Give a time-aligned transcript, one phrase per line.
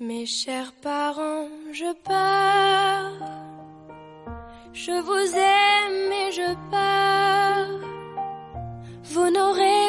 [0.00, 1.92] Mes chers parents, je.
[4.72, 5.02] Je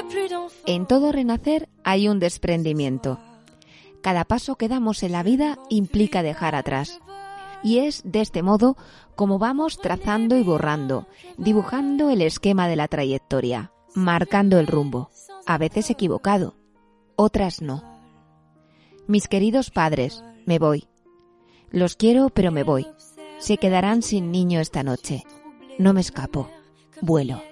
[0.09, 0.53] plus.
[0.65, 3.19] En todo renacer hay un desprendimiento.
[4.01, 6.99] Cada paso que damos en la vida implica dejar atrás.
[7.63, 8.75] Y es de este modo
[9.15, 11.07] como vamos trazando y borrando,
[11.37, 15.09] dibujando el esquema de la trayectoria, marcando el rumbo,
[15.45, 16.55] a veces equivocado,
[17.15, 17.90] otras no.
[19.11, 20.87] Mis queridos padres, me voy.
[21.69, 22.87] Los quiero, pero me voy.
[23.39, 25.25] Se quedarán sin niño esta noche.
[25.77, 26.49] No me escapo.
[27.01, 27.50] Vuelo.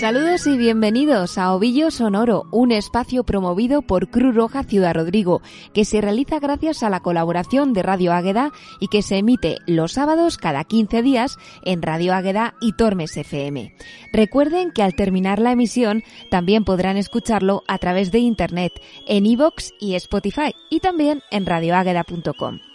[0.00, 5.42] Saludos y bienvenidos a Ovillo Sonoro, un espacio promovido por Cruz Roja Ciudad Rodrigo,
[5.74, 8.50] que se realiza gracias a la colaboración de Radio Águeda
[8.80, 11.36] y que se emite los sábados cada 15 días
[11.66, 13.74] en Radio Águeda y Tormes FM.
[14.10, 18.72] Recuerden que al terminar la emisión también podrán escucharlo a través de internet
[19.06, 22.69] en iVoox y Spotify y también en radioágueda.com.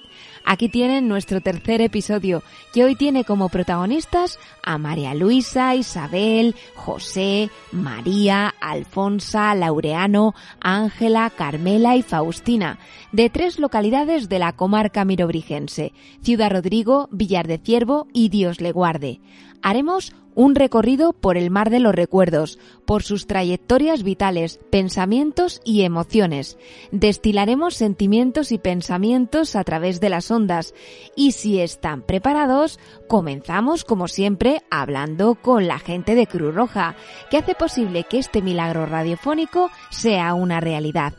[0.45, 7.49] Aquí tienen nuestro tercer episodio, que hoy tiene como protagonistas a María Luisa, Isabel, José,
[7.71, 12.77] María, Alfonsa, Laureano, Ángela, Carmela y Faustina,
[13.11, 18.71] de tres localidades de la comarca mirobrigense, Ciudad Rodrigo, Villar de Ciervo y Dios le
[18.71, 19.21] guarde.
[19.61, 25.83] Haremos un recorrido por el mar de los recuerdos, por sus trayectorias vitales, pensamientos y
[25.83, 26.57] emociones.
[26.91, 30.73] Destilaremos sentimientos y pensamientos a través de las ondas.
[31.15, 36.95] Y si están preparados, comenzamos como siempre hablando con la gente de Cruz Roja,
[37.31, 41.13] que hace posible que este milagro radiofónico sea una realidad.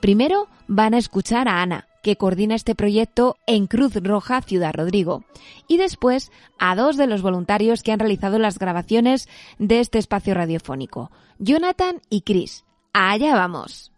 [0.00, 5.24] Primero van a escuchar a Ana, que coordina este proyecto en Cruz Roja Ciudad Rodrigo.
[5.66, 10.34] Y después a dos de los voluntarios que han realizado las grabaciones de este espacio
[10.34, 12.64] radiofónico, Jonathan y Chris.
[12.92, 13.92] Allá vamos.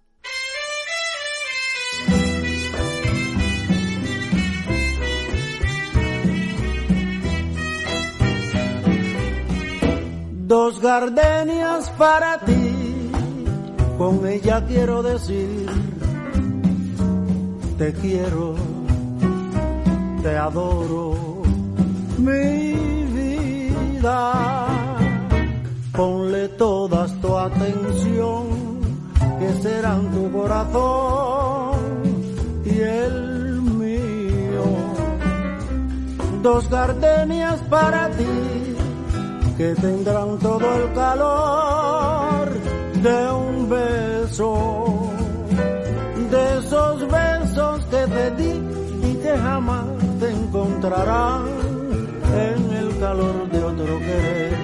[10.46, 13.10] Dos gardenias para ti,
[13.96, 15.69] con ella quiero decir
[17.80, 18.56] te quiero,
[20.22, 21.42] te adoro,
[22.18, 22.74] mi
[23.16, 24.66] vida.
[25.96, 28.44] Ponle todas tu atención,
[29.38, 31.78] que serán tu corazón
[32.66, 34.66] y el mío.
[36.42, 38.76] Dos gardenias para ti,
[39.56, 42.46] que tendrán todo el calor
[43.02, 45.00] de un beso
[47.90, 48.52] te di
[49.02, 49.84] y que jamás
[50.20, 51.44] te encontrarán
[52.32, 54.54] en el calor de otro querer.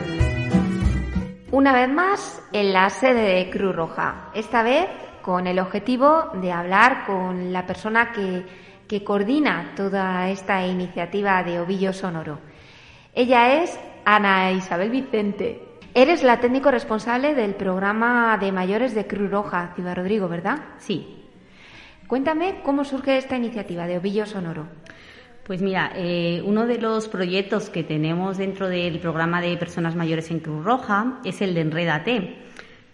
[1.51, 4.87] Una vez más en la sede de Cruz Roja, esta vez
[5.23, 8.47] con el objetivo de hablar con la persona que,
[8.87, 12.39] que coordina toda esta iniciativa de Ovillo Sonoro.
[13.13, 15.63] Ella es Ana Isabel Vicente.
[15.95, 20.59] Eres la técnico responsable del programa de mayores de Cruz Roja, Ciudad Rodrigo, ¿verdad?
[20.79, 21.16] Sí,
[22.07, 24.69] Cuéntame cómo surge esta iniciativa de Ovillo Sonoro.
[25.45, 30.31] Pues mira, eh, uno de los proyectos que tenemos dentro del programa de personas mayores
[30.31, 32.37] en Cruz Roja es el de Enrédate.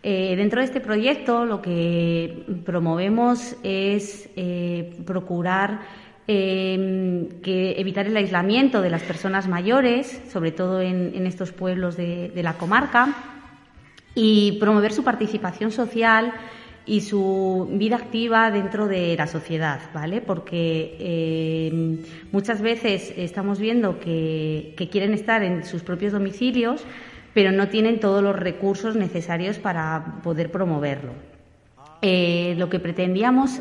[0.02, 8.80] Eh, dentro de este proyecto lo que promovemos es eh, procurar que evitar el aislamiento
[8.80, 13.14] de las personas mayores, sobre todo en, estos pueblos de la comarca,
[14.14, 16.32] y promover su participación social
[16.84, 20.20] y su vida activa dentro de la sociedad, ¿vale?
[20.20, 21.98] Porque eh,
[22.32, 26.84] muchas veces estamos viendo que, quieren estar en sus propios domicilios,
[27.34, 31.12] pero no tienen todos los recursos necesarios para poder promoverlo.
[32.02, 33.60] Eh, lo que pretendíamos,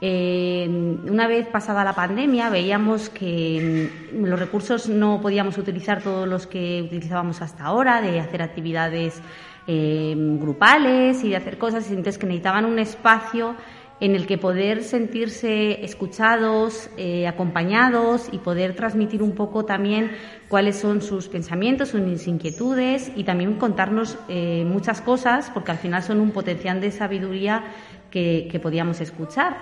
[0.00, 6.26] eh, una vez pasada la pandemia, veíamos que mm, los recursos no podíamos utilizar todos
[6.28, 9.20] los que utilizábamos hasta ahora, de hacer actividades
[9.66, 13.54] eh, grupales y de hacer cosas, entonces que necesitaban un espacio
[14.00, 20.12] en el que poder sentirse escuchados, eh, acompañados y poder transmitir un poco también
[20.48, 26.02] cuáles son sus pensamientos, sus inquietudes y también contarnos eh, muchas cosas, porque al final
[26.02, 27.64] son un potencial de sabiduría
[28.10, 29.56] que, podíamos escuchar.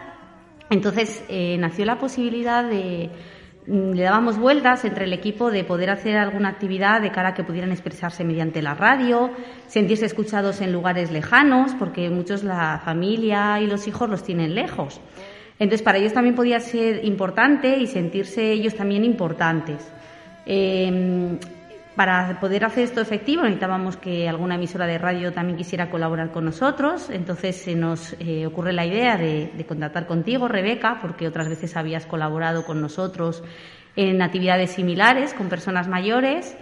[0.70, 1.24] Entonces
[1.58, 3.10] nació la posibilidad de
[3.68, 7.44] le dábamos vueltas entre el equipo de poder hacer alguna actividad de cara a que
[7.44, 9.30] pudieran expresarse mediante la radio,
[9.66, 15.00] sentirse escuchados en lugares lejanos, porque muchos la familia y los hijos los tienen lejos.
[15.58, 19.92] Entonces, para ellos también podía ser importante y sentirse ellos también importantes.
[20.46, 21.38] Em,
[21.98, 26.44] para poder hacer esto efectivo necesitábamos que alguna emisora de radio también quisiera colaborar con
[26.44, 27.10] nosotros.
[27.10, 32.06] Entonces se nos eh, ocurre la idea de, contactar contigo, Rebeca, porque otras veces habías
[32.06, 33.42] colaborado con nosotros
[33.96, 36.56] en actividades similares con personas mayores.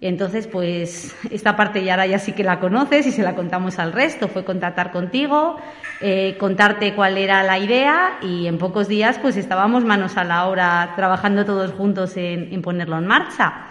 [0.00, 3.80] Entonces, pues esta parte ya ahora ya sí que la conoces y se la contamos
[3.80, 4.28] al resto.
[4.28, 5.56] Fue contactar contigo,
[6.00, 10.46] eh, contarte cuál era la idea y en pocos días pues estábamos manos a la
[10.46, 13.67] obra trabajando todos juntos en, ponerlo en marcha.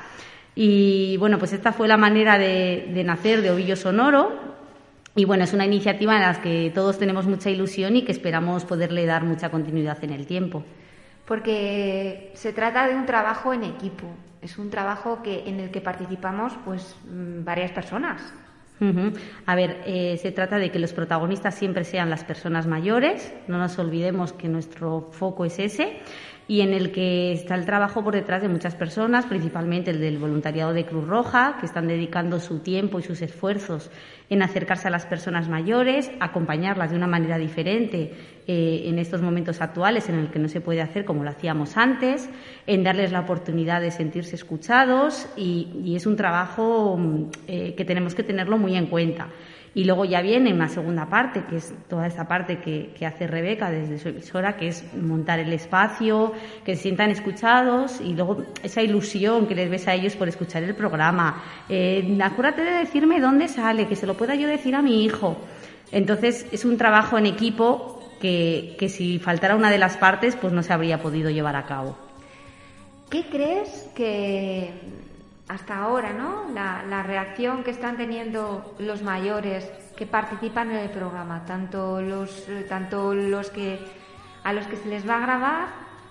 [0.59, 4.31] Y bueno, pues esta fue la manera de, de nacer de Ovillo Sonoro.
[5.15, 8.65] Y bueno, es una iniciativa en la que todos tenemos mucha ilusión y que esperamos
[8.65, 10.63] poderle dar mucha continuidad en el tiempo.
[11.27, 14.07] Porque se trata de un trabajo en equipo,
[14.41, 18.33] es un trabajo que, en el que participamos pues mm, varias personas.
[19.47, 23.57] A ver, eh, se trata de que los protagonistas siempre sean las personas mayores, no
[23.57, 25.97] nos olvidemos que nuestro foco es ese,
[26.47, 30.17] y en el que está el trabajo por detrás de muchas personas, principalmente el del
[30.17, 33.91] voluntariado de Cruz Roja, que están dedicando su tiempo y sus esfuerzos
[34.29, 38.13] en acercarse a las personas mayores, acompañarlas de una manera diferente
[38.47, 41.75] eh, en estos momentos actuales en el que no se puede hacer como lo hacíamos
[41.75, 42.29] antes,
[42.65, 48.15] en darles la oportunidad de sentirse escuchados y, es un trabajo mm, eh, que tenemos
[48.15, 49.29] que tenerlo muy en cuenta.
[49.77, 53.69] Y luego ya viene una segunda parte, que es toda esta parte que, hace Rebeca
[53.69, 56.33] desde su emisora, que es montar el espacio,
[56.65, 60.63] que se sientan escuchados y luego esa ilusión que les ves a ellos por escuchar
[60.63, 61.43] el programa.
[61.69, 65.37] Eh, acuérdate de decirme dónde sale, que se lo pueda yo decir a mi hijo.
[65.91, 70.53] Entonces es un trabajo en equipo que, que si faltara una de las partes, pues
[70.53, 71.95] no se habría podido llevar a cabo.
[73.11, 74.71] ¿Qué crees que
[75.47, 76.45] hasta ahora, ¿no?
[76.53, 82.65] La, reacción que están teniendo los mayores que participan en el programa, tanto los, eh,
[82.67, 83.79] tanto los que
[84.43, 85.67] a los que se les va a grabar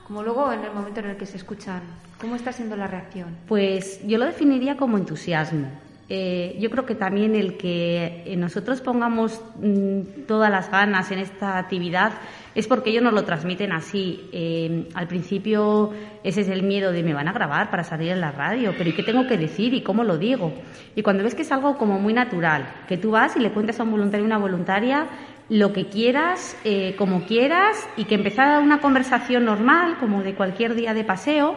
[0.07, 1.83] como luego en el momento en el que se escuchan.
[2.21, 3.37] ¿Cómo está siendo la reacción?
[3.49, 5.69] Pues yo lo definiría como entusiasmo.
[6.09, 11.59] Eh, yo creo que también el que nosotros pongamos mm, todas las ganas en esta
[11.59, 12.13] actividad
[12.55, 14.29] es porque ellos nos lo transmiten así.
[14.33, 15.93] Eh, al principio
[16.23, 18.91] ese es el miedo de me van a grabar para salir en la radio, pero
[18.91, 20.53] ¿y qué tengo que decir y cómo lo digo?
[20.95, 23.79] Y cuando ves que es algo como muy natural, que tú vas y le cuentas
[23.81, 25.09] a un voluntario o una voluntaria
[25.49, 30.75] lo que quieras, eh, como quieras, y que empezar una conversación normal, como de cualquier
[30.75, 31.57] día de paseo,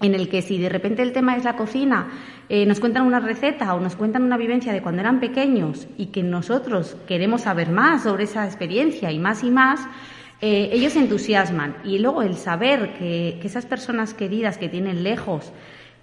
[0.00, 2.08] en el que si de repente el tema es la cocina,
[2.48, 6.06] eh, nos cuentan una receta o nos cuentan una vivencia de cuando eran pequeños y
[6.06, 9.80] que nosotros queremos saber más sobre esa experiencia y más y más,
[10.40, 11.76] eh, ellos se entusiasman.
[11.84, 15.52] Y luego el saber que, esas personas queridas que tienen lejos,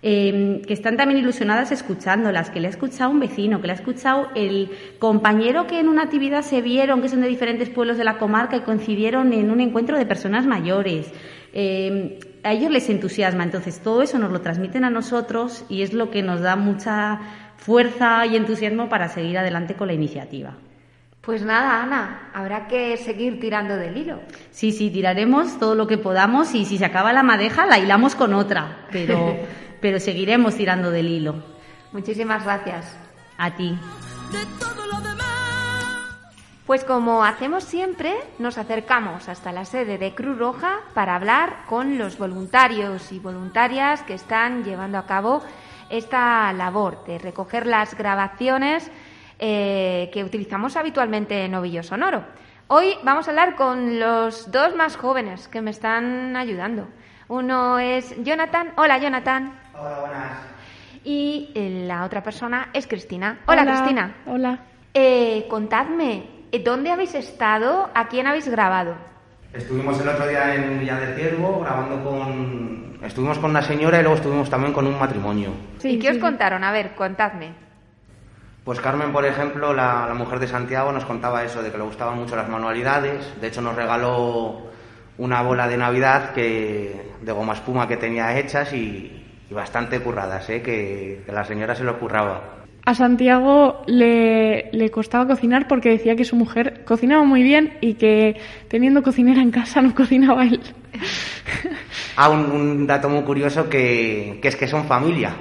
[0.01, 3.75] em, que están también ilusionadas escuchándolas, que le ha escuchado un vecino, que le ha
[3.75, 8.03] escuchado el compañero que en una actividad se vieron, que son de diferentes pueblos de
[8.03, 11.11] la comarca y coincidieron en un encuentro de personas mayores.
[11.53, 13.43] Em, a ellos les entusiasma.
[13.43, 17.19] Entonces, todo eso nos lo transmiten a nosotros y es lo que nos da mucha
[17.57, 20.55] fuerza y entusiasmo para seguir adelante con la iniciativa.
[21.21, 24.21] Pues nada, Ana, habrá que seguir tirando del hilo.
[24.49, 28.15] Sí, sí, tiraremos todo lo que podamos y si se acaba la madeja la hilamos
[28.15, 29.37] con otra, pero,
[29.81, 31.35] pero seguiremos tirando del hilo.
[31.91, 32.97] Muchísimas gracias.
[33.37, 33.77] A ti.
[36.65, 41.97] Pues como hacemos siempre, nos acercamos hasta la sede de Cruz Roja para hablar con
[41.97, 45.41] los voluntarios y voluntarias que están llevando a cabo
[45.89, 48.91] esta labor de recoger las grabaciones
[49.39, 52.23] eh, que utilizamos habitualmente en Ovillo Sonoro.
[52.67, 56.87] Hoy vamos a hablar con los dos más jóvenes que me están ayudando.
[57.27, 58.73] Uno es Jonathan.
[58.77, 59.59] Hola, Jonathan.
[59.73, 60.31] Hola, buenas.
[61.03, 61.49] Y
[61.87, 63.39] la otra persona es Cristina.
[63.47, 64.15] Hola, Cristina.
[64.27, 64.59] Hola.
[64.93, 67.89] Eh, contadme, ¿Dónde habéis estado?
[67.93, 68.95] ¿A quién habéis grabado?
[69.53, 72.99] Estuvimos el otro día en Villa del Ciervo grabando con...
[73.01, 75.51] Estuvimos con una señora y luego estuvimos también con un matrimonio.
[75.81, 76.63] ¿Y qué os contaron?
[76.63, 77.53] A ver, contadme.
[78.63, 82.17] Pues Carmen, por ejemplo, la, mujer de Santiago, nos contaba eso, de que le gustaban
[82.17, 83.41] mucho las manualidades.
[83.41, 84.69] De hecho, nos regaló
[85.17, 89.17] una bola de Navidad que, de goma espuma que tenía hechas y,
[89.49, 90.61] bastante curradas, ¿eh?
[90.61, 96.15] que, que la señora se lo curraba a Santiago le, le, costaba cocinar porque decía
[96.15, 100.61] que su mujer cocinaba muy bien y que teniendo cocinera en casa no cocinaba él.
[102.15, 105.33] Ah, un, dato muy curioso que, es que son familia.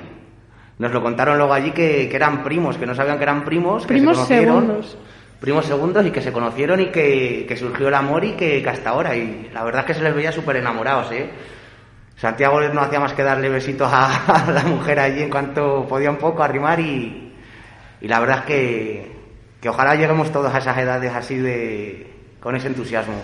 [0.79, 3.89] Nos lo contaron luego allí que, eran primos, que no sabían que eran primos, que
[3.89, 4.61] primos se conocieron.
[4.61, 4.99] Segundos.
[5.41, 9.17] Primos segundos y que se conocieron y que, surgió el amor y que, hasta ahora.
[9.17, 11.31] Y la verdad es que se les veía súper enamorados, ¿eh?
[12.17, 16.11] Santiago no hacía más que darle besitos a, a la mujer allí en cuanto podía
[16.11, 17.30] un poco arrimar y,
[18.01, 19.13] y la verdad es que,
[19.61, 23.15] que ojalá lleguemos todos a esas edades así de con ese entusiasmo.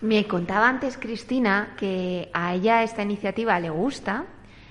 [0.00, 4.24] Me contaba antes Cristina que a ella esta iniciativa le gusta,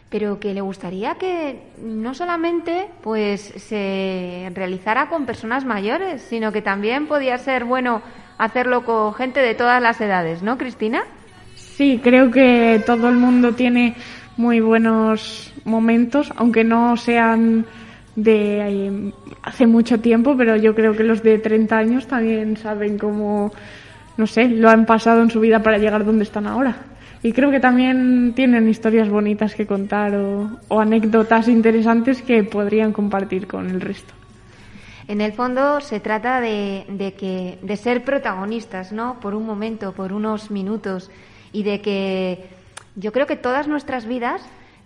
[0.10, 6.62] pero que le gustaría que no solamente pues se realizara con personas mayores, sino que
[6.62, 8.02] también podía ser bueno
[8.38, 11.04] hacerlo con gente de todas las edades, ¿no, Cristina?
[11.56, 13.96] Sí, creo que todo el mundo tiene
[14.38, 17.66] muy buenos momentos, aunque no sean
[18.16, 22.98] de eh, hace mucho tiempo, pero yo creo que los de 30 años también saben
[22.98, 23.52] cómo,
[24.18, 26.76] no sé, lo han pasado en su vida para llegar donde están ahora.
[27.24, 33.48] Y creo que también tienen historias bonitas que contar o, anécdotas interesantes que podrían compartir
[33.48, 34.14] con el resto.
[35.08, 39.20] En el fondo se trata de, de, que, de ser protagonistas, ¿no?
[39.22, 41.12] Por un momento, por unos minutos
[41.54, 42.50] y de que
[42.96, 44.42] yo creo que todas nuestras vidas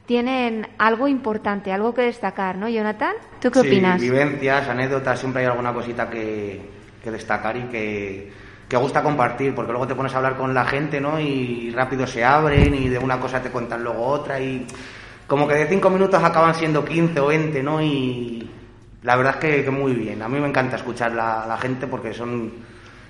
[0.08, 3.14] tienen algo importante, algo que destacar, ¿no, Jonathan?
[3.42, 4.02] ¿Tú qué sí, opinas?
[4.02, 6.62] Vivencias, anécdotas, siempre hay alguna cosita que,
[7.04, 8.32] que destacar y que,
[8.70, 11.20] que gusta compartir, porque luego te pones a hablar con la gente, ¿no?
[11.20, 14.66] Y rápido se abren y de una cosa te cuentan luego otra y
[15.28, 17.82] como que de cinco minutos acaban siendo 15 o 20, ¿no?
[17.82, 18.50] Y
[19.04, 20.22] la verdad es que, que muy bien.
[20.22, 22.54] A mí me encanta escuchar la, la gente porque son,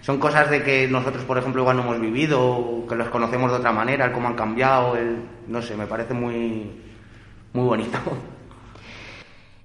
[0.01, 3.57] son cosas de que nosotros, por ejemplo, igual no hemos vivido, que los conocemos de
[3.57, 6.86] otra manera, el cómo han cambiado, el, no sé, me parece muy,
[7.57, 7.97] muy bonito.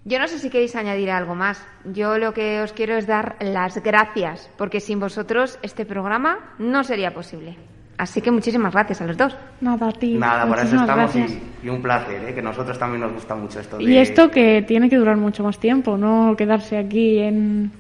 [0.05, 1.65] Yo no sé si queréis añadir algo más.
[1.85, 6.83] Yo lo que os quiero es dar las gracias, porque sin vosotros este programa no
[6.83, 7.57] sería posible.
[7.99, 9.37] Así que muchísimas gracias a los dos.
[9.61, 10.15] Nada, a ti.
[10.15, 12.35] Nada, para eso estamos y, y un placer, ¿eh?
[12.35, 13.77] que nosotros también nos gusta mucho esto.
[13.77, 13.85] De...
[13.85, 17.71] Y esto que tiene que durar mucho más tiempo, no quedarse aquí en,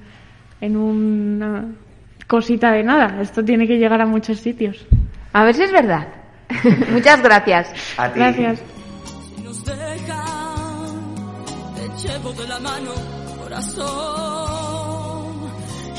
[0.60, 1.64] en una
[2.28, 3.20] cosita de nada.
[3.20, 4.86] Esto tiene que llegar a muchos sitios.
[5.32, 6.06] A ver si es verdad.
[6.92, 7.72] Muchas gracias.
[7.96, 8.20] A ti.
[8.20, 8.62] Gracias.
[9.64, 11.14] Dejan,
[11.76, 12.90] te llevo de la mano,
[13.42, 13.82] corazón.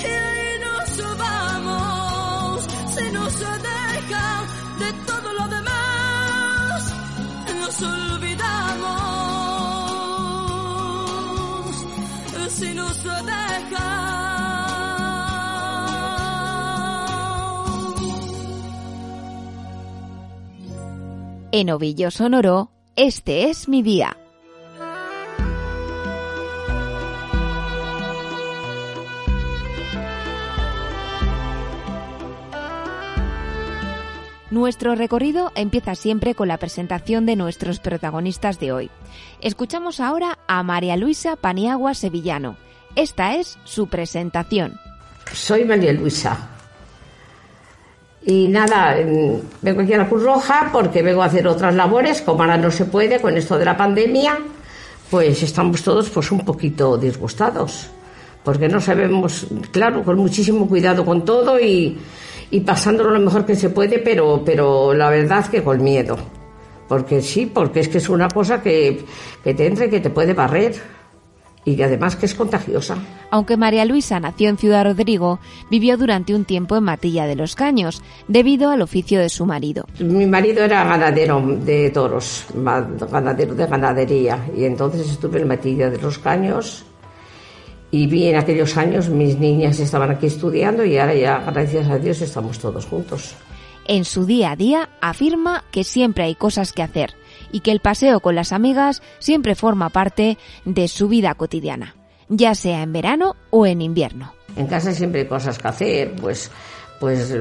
[0.01, 2.67] Y ahí nos vamos.
[2.95, 4.47] Si nos dejan
[4.79, 6.93] de todo lo demás,
[7.59, 9.03] nos olvidamos.
[12.49, 13.53] Si nos dejan.
[21.51, 24.17] En Ovillo Sonoro, este es mi día.
[34.51, 38.91] Nuestro recorrido empieza siempre con la presentación de nuestros protagonistas de hoy.
[39.41, 42.55] Escuchamos ahora a María Luisa Paniagua Sevillano.
[42.95, 44.79] Esta es su presentación.
[45.33, 46.51] Soy María Luisa.
[48.25, 52.21] Y nada, mm, vengo aquí a la Cruz Roja porque vengo a hacer otras labores,
[52.21, 54.39] como ahora no se puede con esto de la pandemia,
[55.09, 57.89] pues estamos todos pues un poquito disgustados,
[58.43, 61.97] porque no sabemos, claro, con muchísimo cuidado con todo y,
[62.49, 66.17] y pasándolo lo mejor que se puede, pero, pero la verdad que con miedo.
[66.87, 69.03] Porque sí, porque es que es una cosa que,
[69.43, 70.75] que te entra y que te puede barrer
[71.65, 72.97] y además que es contagiosa.
[73.31, 75.39] Aunque María Luisa nació en Ciudad Rodrigo,
[75.69, 79.85] vivió durante un tiempo en Matilla de los Caños, debido al oficio de su marido.
[79.99, 85.97] Mi marido era ganadero de toros, ganadero de ganadería, y entonces estuve en Matilla de
[85.97, 86.85] los Caños
[87.93, 91.99] y vi en aquellos años mis niñas estaban aquí estudiando y ahora ya, gracias a
[91.99, 93.35] Dios, estamos todos juntos.
[93.85, 97.13] En su día a día afirma que siempre hay cosas que hacer
[97.53, 101.95] y que el paseo con las amigas siempre forma parte de su vida cotidiana,
[102.27, 104.33] ya sea en verano o en invierno.
[104.57, 106.51] En casa siempre hay cosas que hacer, pues,
[106.99, 107.33] pues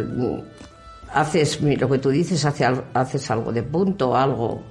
[1.13, 4.63] haces lo que tú dices, haces algo de punto, algo.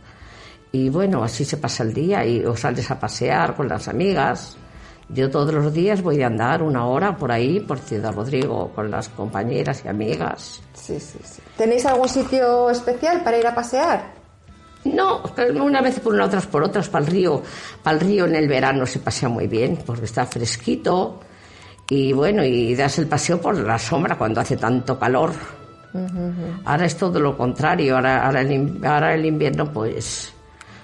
[0.71, 4.57] Y bueno, así se pasa el día y o sales a pasear con las amigas.
[5.09, 8.89] Yo todos los días voy a andar una hora por ahí, por Ciudad Rodrigo, con
[8.89, 10.61] las compañeras y amigas.
[10.73, 11.41] Sí, sí, sí.
[11.57, 14.20] ¿Tenéis algún sitio especial para ir a pasear?
[14.83, 15.21] No,
[15.63, 17.43] una vez por una, otras por otras, para el río.
[17.83, 21.19] Para el río en el verano se pasea muy bien, porque está fresquito.
[21.89, 25.33] Y bueno, y das el paseo por la sombra cuando hace tanto calor.
[26.63, 27.95] Ahora es todo lo contrario.
[27.97, 30.33] Ahora, ahora, el, in- ahora el invierno, pues,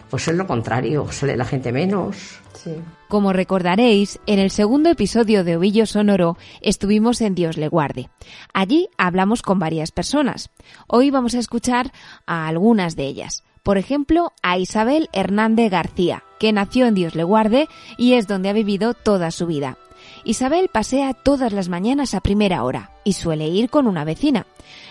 [0.09, 1.09] pues es lo contrario.
[1.11, 2.39] Sale la gente menos.
[2.53, 2.75] Sí.
[3.07, 8.09] Como recordaréis, en el segundo episodio de Ovillo Sonoro estuvimos en Dios le guarde.
[8.53, 10.49] Allí hablamos con varias personas.
[10.87, 11.93] Hoy vamos a escuchar
[12.25, 13.43] a algunas de ellas.
[13.67, 18.47] Por ejemplo, a Isabel Hernández García, que nació en Dios le guarde y es donde
[18.47, 19.77] ha vivido toda su vida.
[20.23, 24.47] Isabel pasea todas las mañanas a primera hora y suele ir con una vecina.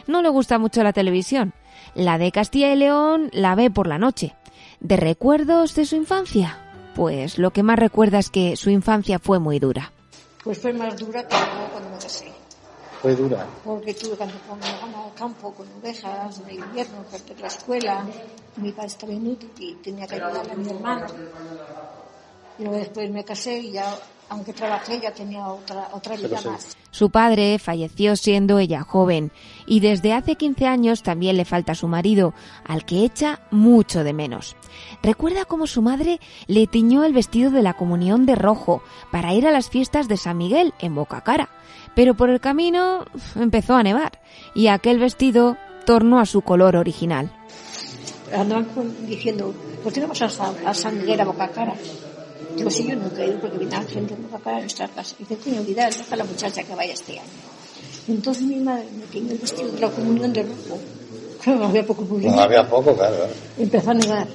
[0.06, 1.54] No le gusta mucho la televisión.
[1.95, 4.35] La de Castilla y León la ve por la noche.
[4.80, 6.59] ¿De recuerdos de su infancia?
[6.95, 9.92] Pues lo que más recuerda es que su infancia fue muy dura.
[10.45, 11.35] Pues fue más dura que
[11.73, 12.36] cuando me casé.
[13.07, 13.47] Fue dura.
[13.63, 17.47] Porque tuve que andar con mi mamá al campo con ovejas de invierno, perder la
[17.47, 18.05] escuela.
[18.57, 21.07] Mi padre estaba inútil y tenía que ayudar a mi hermano.
[22.59, 23.97] Y luego después me casé y ya,
[24.29, 26.77] aunque trabajé, ya tenía otra, otra vida más.
[26.91, 29.31] Su padre falleció siendo ella joven
[29.67, 32.35] y desde hace 15 años también le falta su marido,
[32.65, 34.57] al que echa mucho de menos.
[35.01, 38.83] Recuerda cómo su madre le tiñó el vestido de la comunión de rojo
[39.13, 41.51] para ir a las fiestas de San Miguel en Bocacara,
[41.97, 44.21] pero por el camino empezó a nevar
[44.55, 47.33] y aquel vestido tornó a su color original.
[48.33, 48.67] Andaban
[49.09, 51.75] diciendo, ¿por qué no vas a, San- a San Miguel a Bocacara?
[52.57, 55.15] Digo, sí, yo nunca he ido porque viene gente de Bocacara a nuestra casa.
[55.19, 57.29] Y dice, coño, Vidal, deja a la muchacha que vaya este año.
[58.09, 60.79] Entonces mi madre me tiñó el vestido de la comunión de rojo.
[61.43, 62.41] Claro, había poco No movimiento.
[62.41, 63.17] había poco, claro.
[63.59, 64.26] Empezó a nevar.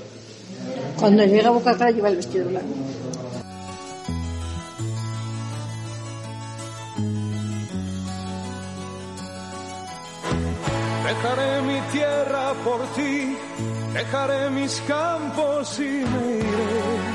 [0.97, 2.67] Cuando llega a Bocacara lleva el vestido blanco.
[12.63, 13.35] Por ti,
[13.93, 17.11] dejaré mis campos y me iré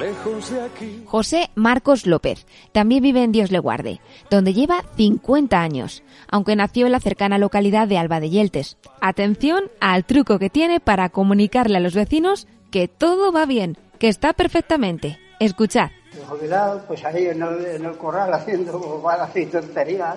[0.00, 1.02] lejos de aquí.
[1.06, 6.86] José Marcos López también vive en Dios le guarde, donde lleva 50 años, aunque nació
[6.86, 8.76] en la cercana localidad de Alba de Yeltes.
[9.00, 14.08] Atención al truco que tiene para comunicarle a los vecinos que todo va bien, que
[14.08, 15.18] está perfectamente.
[15.40, 15.90] Escuchad.
[16.28, 20.16] jubilado, pues ahí en el, en el corral haciendo bobadas y tonterías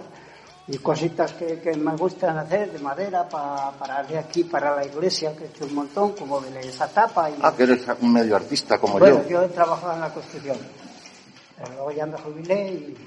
[0.69, 4.85] y cositas que, que me gustan hacer de madera pa- para de aquí, para la
[4.85, 7.29] iglesia, que he hecho un montón, como de esa tapa.
[7.29, 9.29] Y, Ah, que eres un medio artista como bueno, yo.
[9.29, 10.57] yo he trabajado en la construcción.
[11.57, 12.97] Pero luego ya me jubilé y,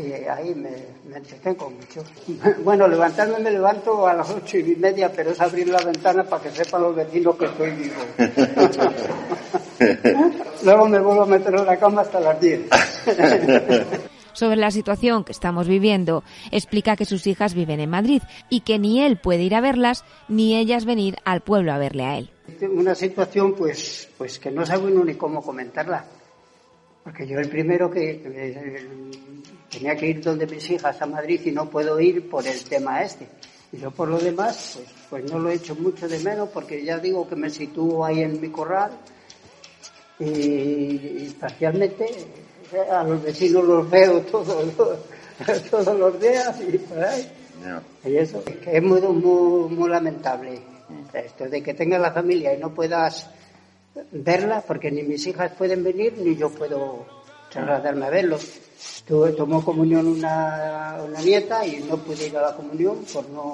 [0.00, 0.70] y ahí me,
[1.10, 2.04] me entretengo mucho.
[2.64, 6.44] Bueno, levantarme me levanto a las ocho y media, pero es abrir la ventana para
[6.44, 8.02] que sepan los vecinos que estoy vivo.
[10.64, 12.60] Luego me vuelvo a meter en la cama hasta las diez.
[14.36, 18.78] Sobre la situación que estamos viviendo, explica que sus hijas viven en Madrid y que
[18.78, 22.30] ni él puede ir a verlas ni ellas venir al pueblo a verle a él.
[22.70, 26.04] Una situación pues, pues que no sabe uno ni cómo comentarla.
[27.02, 31.50] Porque yo el primero que me- tenía que ir donde mis hijas a Madrid y
[31.52, 33.26] no puedo ir por el tema este.
[33.72, 34.88] Y yo por lo demás, pues,
[35.22, 38.20] pues no lo he hecho mucho de menos porque ya digo que me sitúo ahí
[38.22, 38.92] en mi corral
[40.18, 42.26] y, y parcialmente eh,
[42.90, 44.98] a los vecinos los veo todos los,
[45.70, 47.32] todos los días y por ahí.
[48.04, 50.60] Y eso que es muy, muy, muy lamentable.
[51.12, 53.28] Esto de que tengas la familia y no puedas
[54.12, 57.06] verla, porque ni mis hijas pueden venir ni yo puedo
[57.50, 58.60] trasladarme a verlos.
[59.06, 63.52] Tuve, tomó comunión una, una nieta y no pude ir a la comunión por no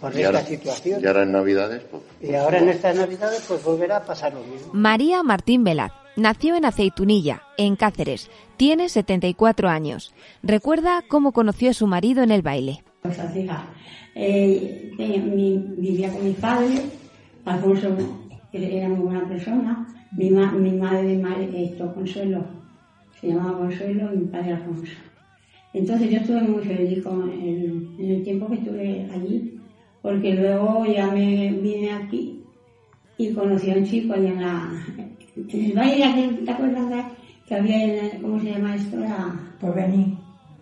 [0.00, 1.02] por Y esta ahora, situación.
[1.02, 4.40] y ahora en Navidades, pues, Y ahora en estas navidades pues volverá a pasar lo
[4.40, 4.72] mismo.
[4.72, 8.30] María Martín Velaz nació en Aceitunilla, en Cáceres.
[8.56, 10.14] Tiene 74 años.
[10.42, 12.82] Recuerda cómo conoció a su marido en el baile.
[13.02, 13.46] Pues así.
[14.14, 16.80] Eh, mi- vivía con mi padre,
[17.44, 17.94] Alfonso
[18.50, 22.44] que era muy buena persona, mi, ma- mi madre, madre esto, Consuelo,
[23.20, 24.92] se llamaba Consuelo y mi padre Alfonso.
[25.74, 29.60] Entonces yo estuve muy feliz con el, en el tiempo que estuve allí,
[30.00, 32.40] porque luego ya me vine aquí
[33.18, 34.70] y conocí a un chico allá en, la,
[35.36, 37.04] en el valle, aquel, ¿te acuerdas de-
[37.46, 38.96] que había en, el- ¿cómo se llama esto?
[38.98, 40.06] La, Porvenir.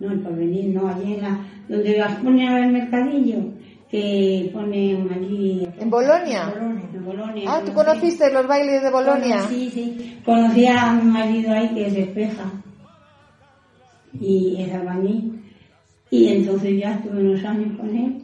[0.00, 3.38] no, el porvenir, no, allí en la, donde las ponen al mercadillo,
[3.90, 5.66] que ponen allí.
[5.78, 6.52] ¿En Bolonia?
[6.92, 7.44] En Bolonia.
[7.48, 9.40] Ah, ¿tú conociste los bailes de Bolonia?
[9.48, 10.18] Sí, sí.
[10.24, 12.50] Conocí a mi marido ahí que es de Espeja
[14.20, 15.40] y es albañil.
[16.10, 18.22] Y entonces ya estuve unos años con él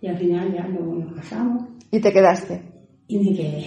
[0.00, 2.62] y al final ya luego nos casamos ¿Y te quedaste?
[3.08, 3.66] y me quedé.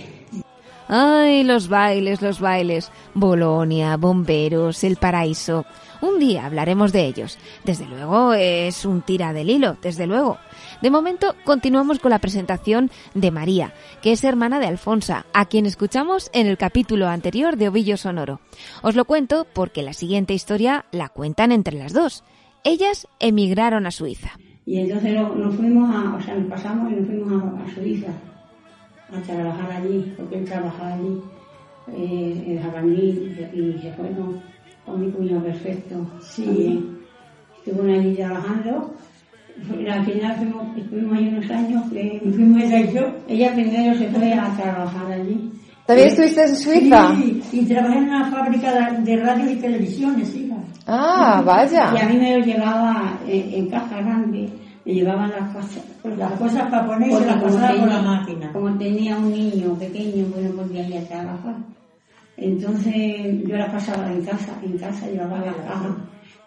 [0.94, 2.92] Ay, los bailes, los bailes.
[3.14, 5.66] Bolonia, bomberos, el paraíso.
[6.02, 7.38] Un día hablaremos de ellos.
[7.64, 10.38] Desde luego es un tira del hilo, desde luego.
[10.82, 15.66] De momento continuamos con la presentación de María, que es hermana de Alfonsa, a quien
[15.66, 18.42] escuchamos en el capítulo anterior de Ovillo Sonoro.
[18.82, 22.26] Os lo cuento porque la siguiente historia la cuentan entre las dos.
[22.66, 24.32] Ellas emigraron a Suiza.
[24.66, 28.12] Y entonces nos fuimos a, o sea, nos pasamos y nos fuimos a, a Suiza
[29.14, 31.22] a trabajar allí, porque él trabajaba allí,
[31.94, 34.10] eh, en albañil y se fue
[34.86, 35.96] con, mi cuñado perfecto.
[36.36, 36.98] también.
[37.66, 38.94] Estuvo allí trabajando.
[39.80, 43.02] Y Al final fuimos, estuvimos ahí unos años, que fuimos ella y yo.
[43.28, 45.52] Ella primero se fue a trabajar allí.
[45.86, 47.16] ¿También estuviste en Suiza?
[47.16, 50.56] Sí, y trabajé en una fábrica de- de radio y televisiones, hija.
[50.88, 51.94] Ah, vaya.
[51.96, 54.50] Y a mí me lo llevaba en, en caja grande,
[54.92, 55.84] me llevaban las cosas.
[56.18, 58.52] Las cosas para poner y Porque las por tenía- la máquina.
[58.54, 61.56] Como tenía un niño pequeño, pues no podía ir a trabajar.
[62.38, 65.92] Entonces yo las pasaba en casa, en casa llevaba las cajas.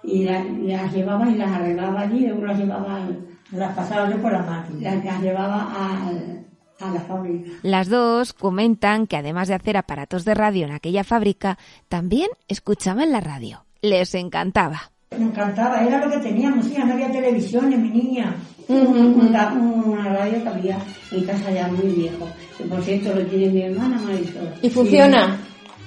[0.07, 4.21] y la- las llevaba y las arreglaba allí, luego las llevaba, al- Las pasaba yo
[4.21, 4.95] por la máquina.
[4.97, 6.45] las, las llevaba al-
[6.81, 7.51] a la fábrica.
[7.63, 11.57] Las dos comentan que además de hacer aparatos de radio en aquella fábrica,
[11.89, 13.65] también escuchaban la radio.
[13.81, 14.91] Les encantaba.
[15.11, 18.35] Me encantaba, era lo que teníamos, hija, no había televisión, mi niña.
[18.67, 20.79] Una, una radio que había
[21.13, 24.49] en casa ya muy viejo, que por cierto lo tiene mi hermana Marisol.
[24.63, 25.39] ¿Y funciona?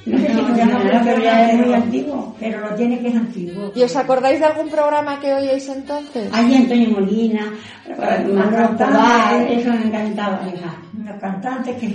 [0.05, 2.35] No sé si No, ya no funcionará, pero ya es muy antiguo.
[2.39, 3.71] Pero lo tiene que es antiguo.
[3.75, 6.31] ¿Y os acordáis de algún programa que oíais entonces?
[6.31, 7.51] Allí Antonio Molina,
[7.99, 10.77] Manolo Escobar, eso me encantaba, hija.
[11.03, 11.87] Los cantantes que...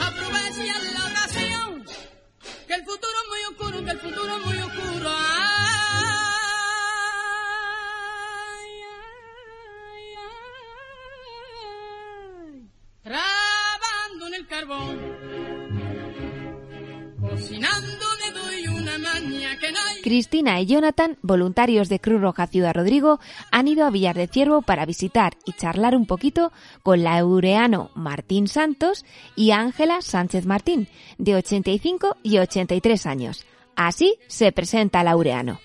[0.00, 1.84] Aprovechen la ocasión,
[2.66, 5.10] que el futuro es muy oscuro, que el futuro es muy oscuro.
[20.02, 24.62] Cristina y Jonathan, voluntarios de Cruz Roja Ciudad Rodrigo, han ido a Villar de Ciervo
[24.62, 29.04] para visitar y charlar un poquito con laureano Martín Santos
[29.36, 33.46] y Ángela Sánchez Martín, de 85 y 83 años.
[33.76, 35.60] Así se presenta Laureano.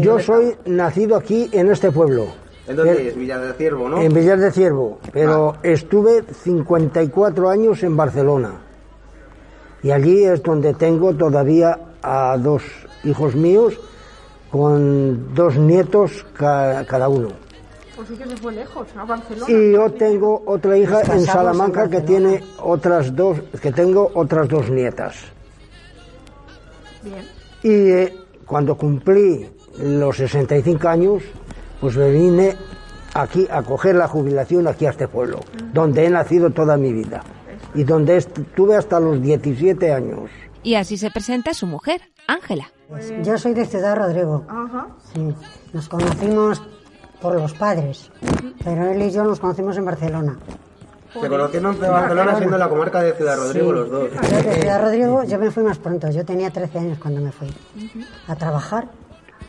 [0.00, 2.32] Yo soy nacido aquí en este pueblo,
[2.68, 3.16] ¿En dónde es?
[3.16, 4.00] Villa del Ciervo, ¿no?
[4.00, 8.60] en Villar de Ciervo, pero estuve 54 años en Barcelona.
[9.82, 12.62] Y allí es donde tengo todavía a dos
[13.04, 13.78] hijos míos
[14.50, 17.28] con dos nietos ca- cada uno.
[17.94, 19.46] Pues sí que se fue lejos, a Barcelona.
[19.52, 24.48] Y yo tengo otra hija en Salamanca en que tiene otras dos, que tengo otras
[24.48, 25.14] dos nietas.
[27.02, 27.24] Bien.
[27.62, 29.48] Y eh, cuando cumplí
[29.78, 31.22] los 65 años,
[31.86, 32.56] pues me vine
[33.14, 35.38] aquí a coger la jubilación aquí a este pueblo,
[35.72, 37.22] donde he nacido toda mi vida
[37.76, 40.28] y donde estuve hasta los 17 años.
[40.64, 42.64] Y así se presenta su mujer, Ángela.
[43.22, 44.44] Yo soy de Ciudad Rodrigo.
[44.48, 44.88] Ajá.
[45.14, 45.32] Sí.
[45.72, 46.60] Nos conocimos
[47.20, 48.10] por los padres,
[48.64, 50.36] pero él y yo nos conocimos en Barcelona.
[51.12, 53.72] Se conocieron en Barcelona siendo la comarca de Ciudad Rodrigo Sí.
[53.78, 54.08] los dos.
[54.28, 56.10] Yo de Ciudad Rodrigo, yo me fui más pronto.
[56.10, 57.46] Yo tenía 13 años cuando me fui
[58.26, 58.88] a trabajar.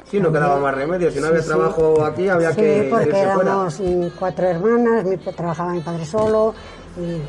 [0.09, 1.11] Sí, no quedaba más remedio.
[1.11, 1.47] Si no había sí.
[1.47, 3.81] trabajo aquí, había Sí, que porque irse éramos
[4.17, 6.53] cuatro hermanas, mi, trabajaba mi padre solo
[6.97, 7.21] y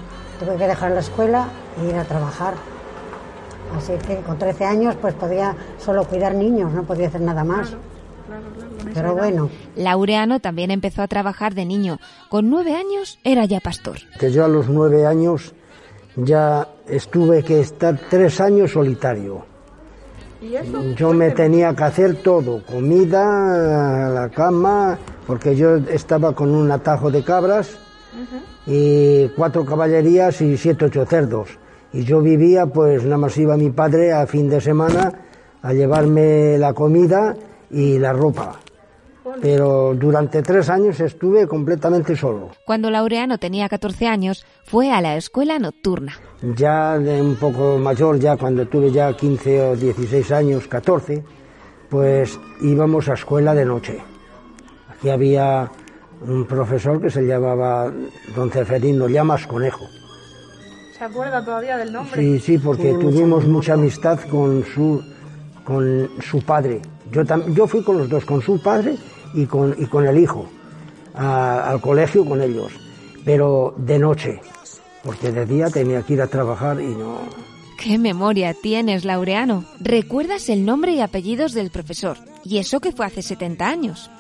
[0.42, 1.48] tuve que dejar la escuela
[1.80, 2.54] e ir a trabajar.
[3.76, 7.76] Así que con 13 años pues podía solo cuidar niños, no podía hacer nada más.
[8.94, 11.98] Pero bueno, Laureano también empezó a trabajar de niño.
[12.28, 13.98] Con nueve años era ya pastor.
[14.18, 15.52] Que yo a los nueve años
[16.16, 19.47] ya estuve que estar tres años solitario.
[20.40, 20.82] ¿Y eso?
[20.94, 27.10] Yo me tenía que hacer todo, comida, la cama, porque yo estaba con un atajo
[27.10, 27.76] de cabras
[28.66, 31.48] y cuatro caballerías y siete, ocho cerdos.
[31.92, 35.12] Y yo vivía, pues nada más iba mi padre a fin de semana
[35.62, 37.34] a llevarme la comida
[37.70, 38.60] y la ropa.
[39.40, 42.50] Pero durante tres años estuve completamente solo.
[42.64, 46.12] Cuando Laureano tenía 14 años, fue a la escuela nocturna.
[46.56, 51.22] Ya de un poco mayor, ya cuando tuve ya 15 o 16 años, 14,
[51.88, 53.98] pues íbamos a escuela de noche.
[54.90, 55.70] Aquí había
[56.20, 57.92] un profesor que se llamaba
[58.34, 59.84] don Ceferino Llamas Conejo.
[60.96, 62.20] ¿Se acuerda todavía del nombre?
[62.20, 65.00] Sí, sí, porque tuvimos mucha amistad con su,
[65.64, 66.82] con su padre.
[67.12, 68.96] Yo, tam- yo fui con los dos, con su padre
[69.34, 70.46] y con, y con el hijo,
[71.14, 72.72] al colegio con ellos,
[73.24, 74.40] pero de noche,
[75.02, 77.18] porque de día tenía que ir a trabajar y no...
[77.78, 79.64] ¡Qué memoria tienes, Laureano!
[79.78, 82.18] ¿Recuerdas el nombre y apellidos del profesor?
[82.44, 84.10] Y eso que fue hace 70 años.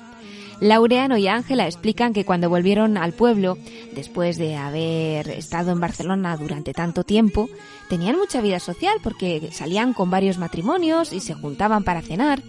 [0.60, 3.56] Laureano y Ángela explican que cuando volvieron al pueblo,
[3.94, 7.48] después de haber estado en Barcelona durante tanto tiempo,
[7.88, 12.42] tenían mucha vida social porque salían con varios matrimonios y se juntaban para cenar.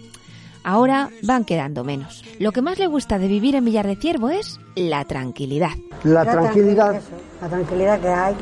[0.64, 2.24] Ahora van quedando menos.
[2.38, 5.70] Lo que más le gusta de vivir en Villar de Ciervo es la tranquilidad.
[6.04, 7.08] La tranquilidad eso,
[7.40, 8.34] la tranquilidad que hay.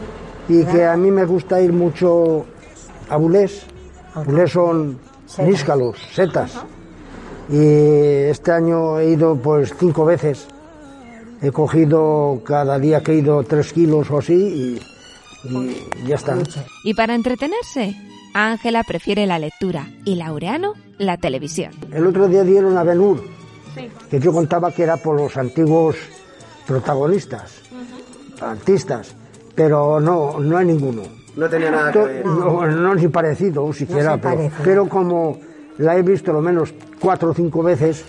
[0.48, 2.44] y que a mí me gusta ir mucho
[3.08, 3.62] a Bulés.
[4.26, 4.98] Bulés son
[5.44, 6.52] níscalos, setas.
[7.50, 10.46] Y este año he ido pues cinco veces.
[11.40, 14.34] He cogido cada día que he ido tres kilos o así
[15.44, 16.36] y, y ya está.
[16.82, 17.94] Y para entretenerse,
[18.46, 21.72] Ángela prefiere la lectura y Laureano la televisión.
[21.92, 23.22] El otro día dieron a Benur,
[23.74, 23.88] Sí.
[24.10, 25.96] que yo contaba que era por los antiguos
[26.66, 27.62] protagonistas,
[28.40, 29.14] artistas,
[29.54, 31.02] pero no, no hay ninguno.
[31.36, 32.26] No tenía nada que ver.
[32.26, 34.56] No, no ni parecido siquiera, pero, parece.
[34.64, 35.38] pero como
[35.78, 38.04] la he visto lo menos cuatro o cinco veces,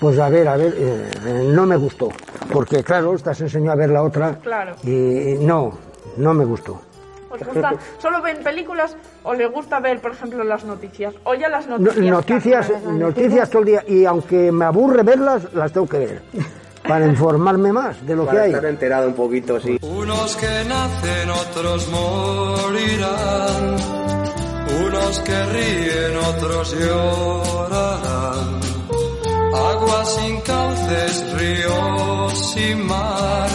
[0.00, 2.08] pues a ver, a ver, eh, eh, no me gustó.
[2.52, 4.74] Porque claro, esta se enseñó a ver la otra Claro.
[4.84, 5.72] y no,
[6.16, 6.80] no me gustó.
[7.32, 11.14] ¿Os gusta, ¿Solo ven películas o le gusta ver, por ejemplo, las noticias?
[11.24, 12.06] O ya las No- noticias.
[12.10, 13.84] noticias, noticias todo el día.
[13.88, 16.22] Y aunque me aburre verlas, las tengo que ver.
[16.86, 18.50] Para informarme más de lo que Para hay.
[18.50, 19.78] estar enterado un poquito, sí.
[19.82, 23.76] Unos que nacen, otros morirán.
[24.86, 28.60] Unos que ríen, otros llorarán.
[29.54, 33.48] Agua sin cauces, ríos sin mar.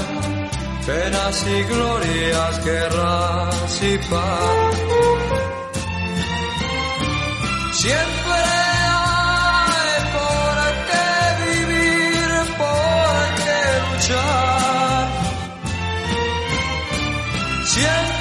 [0.88, 4.78] Penas y glorias, guerras y paz.
[7.74, 8.40] Siempre
[8.96, 10.56] hay por
[10.88, 11.10] qué
[11.46, 15.08] vivir, por qué luchar.
[17.66, 18.17] Siempre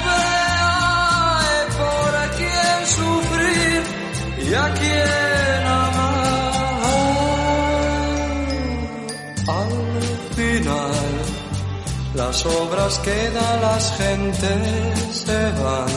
[12.17, 15.87] las obras quedan, las gentes se van.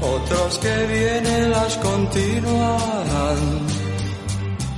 [0.00, 3.38] Otros que vienen las continuarán.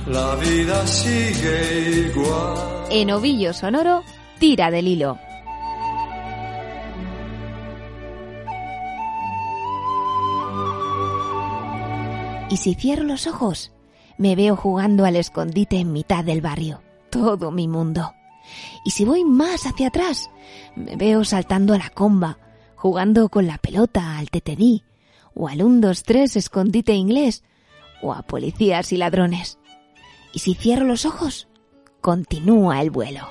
[0.07, 2.57] La vida sigue igual.
[2.89, 4.03] En Ovillo Sonoro,
[4.39, 5.19] tira del hilo.
[12.49, 13.71] Y si cierro los ojos,
[14.17, 18.13] me veo jugando al escondite en mitad del barrio, todo mi mundo.
[18.85, 20.29] Y si voy más hacia atrás,
[20.75, 22.37] me veo saltando a la comba,
[22.75, 24.83] jugando con la pelota al tetedí,
[25.33, 27.43] o al 1, 2, 3 escondite inglés,
[28.01, 29.57] o a policías y ladrones.
[30.33, 31.47] Y si cierro los ojos,
[32.01, 33.27] continúa el vuelo.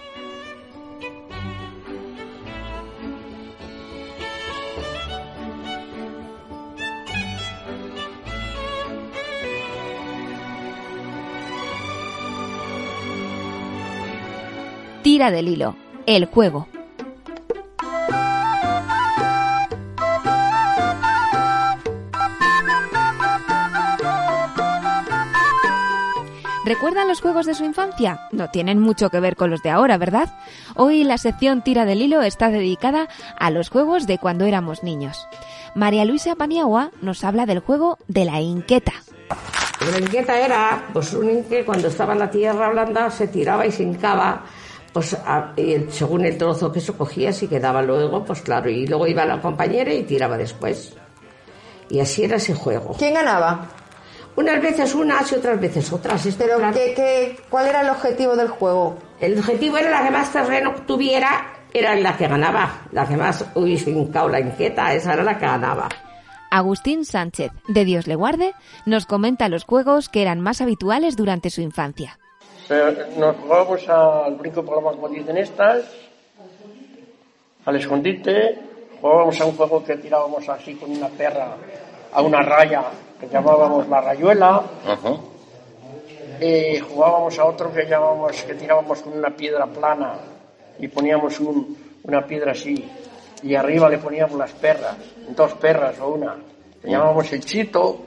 [15.12, 16.68] Tira del hilo, el juego.
[26.64, 28.20] ¿Recuerdan los juegos de su infancia?
[28.33, 30.35] No tienen mucho que ver con los de ahora, ¿verdad?
[30.77, 35.29] Hoy la sección Tira del Hilo está dedicada a los juegos de cuando éramos niños.
[35.75, 38.94] María Luisa Paniagua nos habla del juego de la inqueta.
[39.90, 43.72] La inquieta era, pues un inque cuando estaba en la tierra blanda se tiraba y
[43.72, 44.44] se hincaba,
[44.92, 48.68] pues a- y el- según el trozo que eso cogía, si quedaba luego, pues claro,
[48.70, 50.94] y luego iba la compañera y tiraba después.
[51.88, 52.94] Y así era ese juego.
[52.98, 53.68] ¿Quién ganaba?
[54.35, 56.26] Unas veces unas y otras veces otras.
[56.38, 56.72] Pero claro.
[56.74, 58.96] ¿qué, qué, cuál era el objetivo del juego?
[59.20, 62.81] El objetivo era la que más terreno tuviera, era la que ganaba.
[62.92, 65.88] La que más hubiese hincado la inquieta, esa era la que ganaba.
[66.50, 68.55] Agustín Sánchez, de Dios le guarde,
[68.87, 72.18] nos comenta los juegos que eran más habituales durante su infancia.
[72.68, 75.85] Pero nos jugábamos al brinco por la como dicen estas,
[77.64, 78.59] al escondite,
[79.01, 81.57] jugábamos a un juego que tirábamos así con una perra
[82.12, 82.85] a una raya
[83.20, 84.62] que llamábamos la rayuela,
[86.88, 90.14] jugábamos a otro que llamábamos que tirábamos con una piedra plana
[90.79, 92.85] y poníamos un- una piedra así.
[93.42, 94.96] Y arriba le poníamos las perras,
[95.37, 96.37] dos perras o una,
[96.83, 97.98] le llamábamos el chito.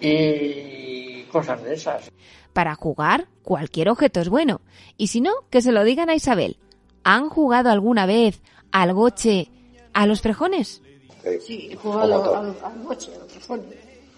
[0.00, 2.10] Y cosas de esas.
[2.52, 4.60] Para jugar, cualquier objeto es bueno.
[4.96, 6.58] Y si no, que se lo digan a Isabel.
[7.04, 9.50] ¿Han jugado alguna vez al goche
[9.92, 10.82] a los frejones?
[11.44, 13.66] Sí, he jugado a, a, a los frejones.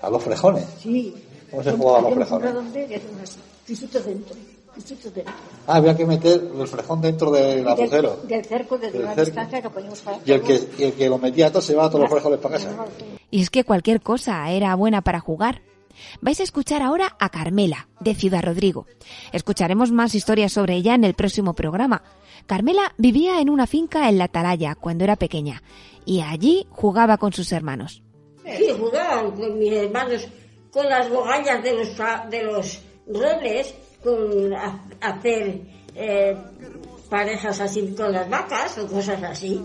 [0.01, 0.67] ¿A los frejones?
[0.81, 1.15] Sí.
[1.51, 2.55] ¿Cómo se jugaba a los frejones?
[4.05, 4.37] dentro.
[5.67, 8.17] Ah, había que meter el frejón dentro del agujero.
[8.17, 10.19] Del, del cerco, de una distancia que poníamos para...
[10.25, 12.57] Y el que, y el que lo metía todo se llevaba todos los frejones para
[12.57, 12.87] casa.
[13.31, 15.63] Y es que cualquier cosa era buena para jugar.
[16.21, 18.87] Vais a escuchar ahora a Carmela, de Ciudad Rodrigo.
[19.33, 22.03] Escucharemos más historias sobre ella en el próximo programa.
[22.47, 25.63] Carmela vivía en una finca en la Atalaya cuando era pequeña
[26.05, 28.03] y allí jugaba con sus hermanos.
[28.45, 30.29] Sí, jugaban con mis hermanos
[30.71, 31.97] con las bogallas de los,
[32.31, 35.61] de los robles, con a- hacer
[35.95, 36.37] eh,
[37.09, 39.63] parejas así con las vacas o cosas así.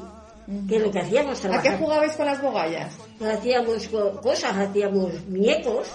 [0.68, 1.80] Que lo que hacíamos ¿A qué trabajar.
[1.80, 2.92] jugabais con las bogallas?
[3.22, 5.88] Hacíamos co- cosas, hacíamos muñecos,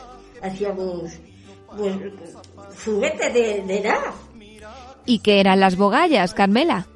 [0.44, 1.12] hacíamos
[1.76, 1.94] pues,
[2.85, 4.12] juguetes de, de nada.
[5.07, 6.87] ¿Y qué eran las bogallas, Carmela?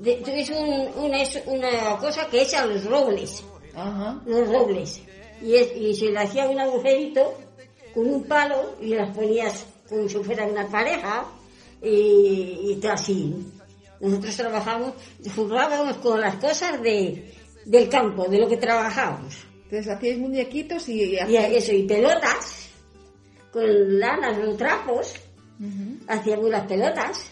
[0.00, 3.42] De- es un- una, es una cosa que echa los robles.
[4.26, 5.00] Los robles.
[5.42, 7.34] Y, es- y se le hacía un agujerito
[7.94, 11.24] con un palo y las ponías como si fuera una pareja
[11.82, 13.34] y, y todo así.
[14.00, 14.92] Nosotros trabajamos,
[15.34, 17.32] jugábamos con las cosas de,
[17.64, 19.36] del campo, de lo que trabajábamos.
[19.64, 21.16] Entonces hacíais muñequitos y...
[21.28, 22.68] Y eso, y pelotas,
[23.54, 25.14] con lanas o trapos,
[26.08, 27.30] hacíamos las pelotas.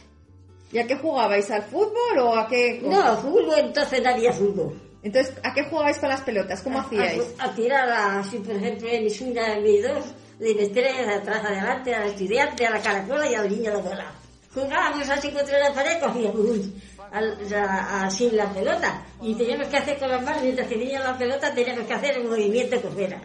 [0.73, 1.51] ¿Y a qué jugabais?
[1.51, 2.81] ¿Al fútbol o a qué?
[2.83, 4.81] No, fútbol entonces no había fútbol.
[5.03, 6.63] Entonces, ¿a qué jugabais con las pelotas?
[6.63, 7.21] ¿Cómo hacíais?
[7.39, 10.05] A, a tirar así, por ejemplo, en mis uñas, en mis dos,
[10.39, 14.15] de estrellas, atrás, adelante, al estudiante, a la caracola y al niño de los lados.
[14.55, 16.69] Jugábamos así contra la pared, cogíamos
[17.13, 21.19] a- así la pelota y teníamos que hacer con las manos, mientras que tenía la
[21.19, 23.21] pelota, teníamos que hacer el movimiento que fuera.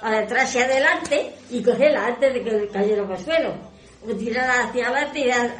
[0.00, 3.54] A atrás y adelante y cogerla antes de que cayera al suelo.
[4.06, 5.52] O tirarla hacia adelante y al,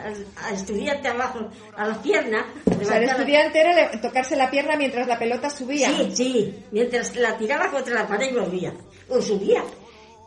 [0.52, 1.40] estudiante abajo,
[1.76, 2.44] a las piernas.
[2.80, 5.88] O sea, el estudiante era tocarse la pierna mientras la pelota subía.
[5.88, 8.72] Sí, sí, mientras la tiraba contra la pared y volvía.
[9.08, 9.64] O subía.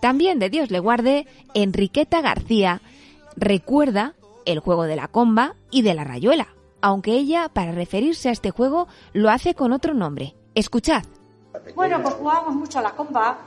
[0.01, 2.81] También de Dios le guarde, Enriqueta García
[3.37, 6.47] recuerda el juego de la comba y de la rayuela,
[6.81, 10.35] aunque ella, para referirse a este juego, lo hace con otro nombre.
[10.55, 11.03] Escuchad.
[11.75, 13.37] Bueno, pues jugábamos mucho a la comba,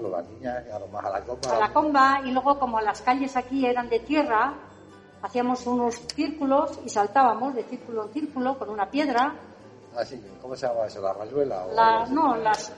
[0.00, 1.56] Las niñas, a lo más a la copa.
[1.56, 4.54] a la comba, y luego como las calles aquí eran de tierra,
[5.22, 9.34] hacíamos unos círculos y saltábamos de círculo en círculo con una piedra.
[9.96, 11.00] Ah, sí, ¿cómo se llama eso?
[11.00, 11.64] ¿La rayuela?
[11.66, 12.12] o La, así?
[12.14, 12.72] no, las,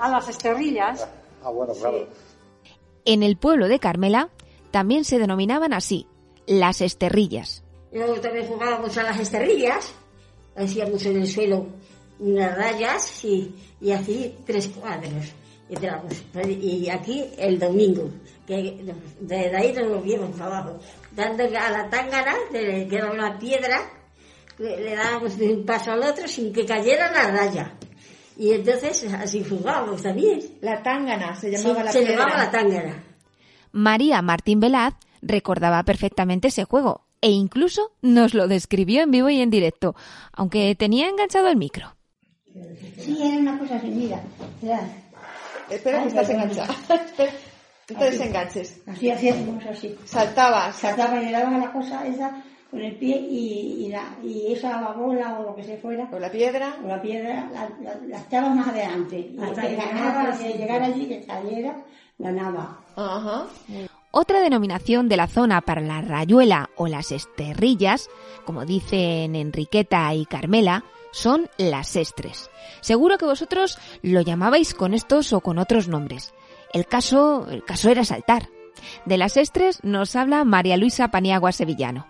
[0.00, 1.08] a las esterrillas.
[1.42, 2.06] Ah, bueno, claro.
[3.04, 4.28] En el pueblo de Carmela
[4.70, 6.06] también se denominaban así,
[6.46, 7.64] las esterrillas.
[7.92, 9.92] Luego también jugábamos a las esterrillas,
[10.56, 11.66] hacíamos en el suelo
[12.20, 15.32] unas rayas y, y así tres cuadros.
[15.70, 16.12] Y, tiramos.
[16.48, 18.10] y aquí el domingo,
[18.46, 18.82] que
[19.20, 20.78] desde ahí nos volvíamos para abajo,
[21.12, 23.78] dándole a la tángana, de- que era una piedra,
[24.58, 27.74] le le dábamos de un paso al otro sin que cayera la raya.
[28.36, 30.40] Y entonces así jugábamos también.
[30.60, 32.16] La tángana se Sí, llamaba la se piedra.
[32.16, 33.04] llamaba la tángana.
[33.72, 39.40] María Martín Velaz recordaba perfectamente ese juego e incluso nos lo describió en vivo y
[39.40, 39.94] en directo,
[40.32, 41.94] aunque tenía enganchado el micro.
[42.98, 44.20] Sí, era una cosa así, mira.
[44.62, 44.80] mira.
[45.70, 46.74] Espera que estás enganchada.
[47.90, 48.18] No te Así.
[48.18, 48.80] desenganches.
[48.86, 49.98] Así hacíamos así.
[50.04, 50.76] Saltabas.
[50.76, 54.52] Saltaba y le dabas a la cosa esa con el pie y, y, la, y
[54.52, 56.08] esa bola o lo que se fuera.
[56.12, 56.76] O la piedra.
[56.84, 59.18] O la piedra la, la, la echabas más adelante.
[59.18, 61.82] Y Hasta que ganaba, que llegara allí, que cayera,
[62.16, 62.78] ganaba.
[62.94, 63.46] Ajá.
[64.12, 68.08] Otra denominación de la zona para la rayuela o las esterrillas,
[68.44, 72.50] como dicen Enriqueta y Carmela, son las estres.
[72.80, 76.32] Seguro que vosotros lo llamabais con estos o con otros nombres.
[76.72, 78.48] El caso, el caso era saltar.
[79.04, 82.06] De las estres nos habla María Luisa Paniagua Sevillano.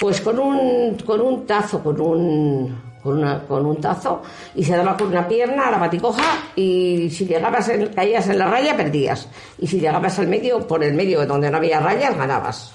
[0.00, 4.20] Pues con un, con un tazo, con un, con, una- con un tazo,
[4.54, 6.22] y se daba con una pierna a la baticoja,
[6.54, 9.28] y si llegabas, en, caías en la raya, perdías.
[9.58, 12.72] Y si llegabas al medio, por el medio donde no había rayas, ganabas.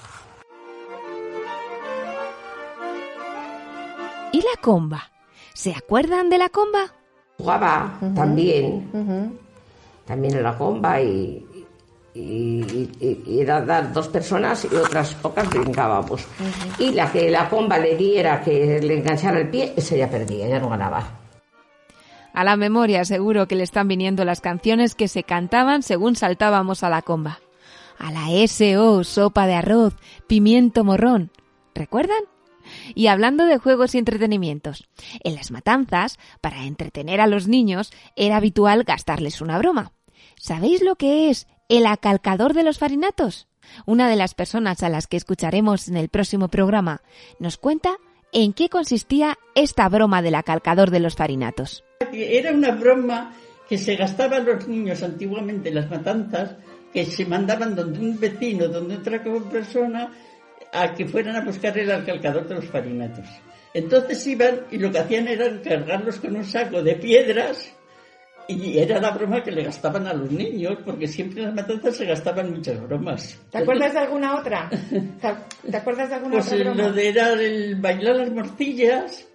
[4.32, 5.11] ¿Y la comba?
[5.54, 6.92] ¿Se acuerdan de la comba?
[7.38, 8.90] Jugaba también,
[10.06, 11.44] también en la comba, y,
[12.14, 16.24] y, y- y era dar dos personas y otras pocas brincábamos.
[16.78, 20.48] Y la que la comba le diera que le enganchara el pie, ese ya perdía,
[20.48, 21.04] ya no ganaba.
[22.34, 26.82] A la memoria seguro que le están viniendo las canciones que se cantaban según saltábamos
[26.82, 27.40] a la comba.
[27.98, 29.94] A la SO, sopa de arroz,
[30.26, 31.30] pimiento morrón.
[31.74, 32.22] ¿Recuerdan?
[32.94, 34.88] Y hablando de juegos y entretenimientos,
[35.22, 39.92] en las matanzas, para entretener a los niños, era habitual gastarles una broma.
[40.36, 43.48] ¿Sabéis lo que es el acalcador de los farinatos?
[43.86, 47.02] Una de las personas a las que escucharemos en el próximo programa
[47.38, 47.96] nos cuenta
[48.32, 51.84] en qué consistía esta broma del acalcador de los farinatos.
[52.12, 53.32] Era una broma
[53.68, 56.56] que se gastaban los niños antiguamente en las matanzas,
[56.92, 60.10] que se mandaban donde un vecino, donde otra persona,
[60.72, 63.26] a que fueran a buscar el alcalcador de los farinatos.
[63.74, 67.74] Entonces iban y lo que hacían era cargarlos con un saco de piedras
[68.48, 71.96] y era la broma que le gastaban a los niños, porque siempre en las matanzas
[71.96, 73.38] se gastaban muchas bromas.
[73.50, 74.68] ¿Te acuerdas de alguna otra?
[74.68, 76.82] ¿Te, te acuerdas de alguna Pues otra broma?
[76.82, 79.28] lo de era el bailar las morcillas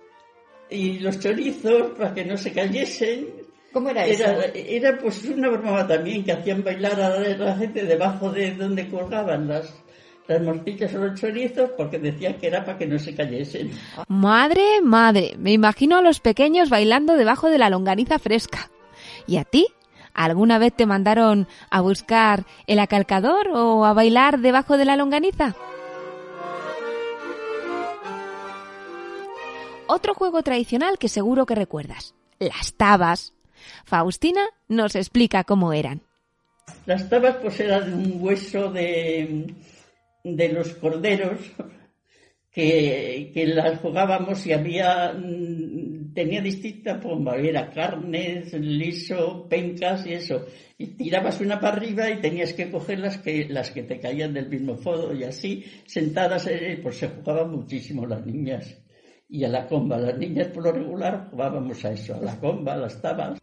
[0.70, 3.28] y los chorizos para que no se cayesen.
[3.72, 4.24] ¿Cómo era eso?
[4.24, 8.90] Era, era, pues una broma también que hacían bailar a la gente debajo de donde
[8.90, 9.74] colgaban las,
[10.28, 13.72] las morcillas o los chorizos porque decían que era para que no se cayesen.
[14.08, 18.70] Madre, madre, me imagino a los pequeños bailando debajo de la longaniza fresca.
[19.26, 19.68] ¿Y a ti?
[20.14, 25.56] ¿Alguna vez te mandaron a buscar el acalcador o a bailar debajo de la longaniza?
[29.88, 33.34] Otro juego tradicional que seguro que recuerdas, las tabas.
[33.86, 36.02] Faustina nos explica cómo eran.
[36.86, 39.54] Las tabas pues eran un hueso de,
[40.24, 41.40] de los corderos
[42.52, 50.14] que, que las jugábamos y había mm, tenía distinta forma, era carnes, liso, pencas y
[50.14, 50.48] eso.
[50.76, 54.34] Y tirabas una para arriba y tenías que coger las que, las que te caían
[54.34, 58.82] del mismo fodo y así, sentadas, eh, pues se jugaban muchísimo las niñas.
[59.30, 60.00] y a la comba.
[60.00, 63.40] Las niñas por lo regular jugábamos a eso, a la comba, a las tabas.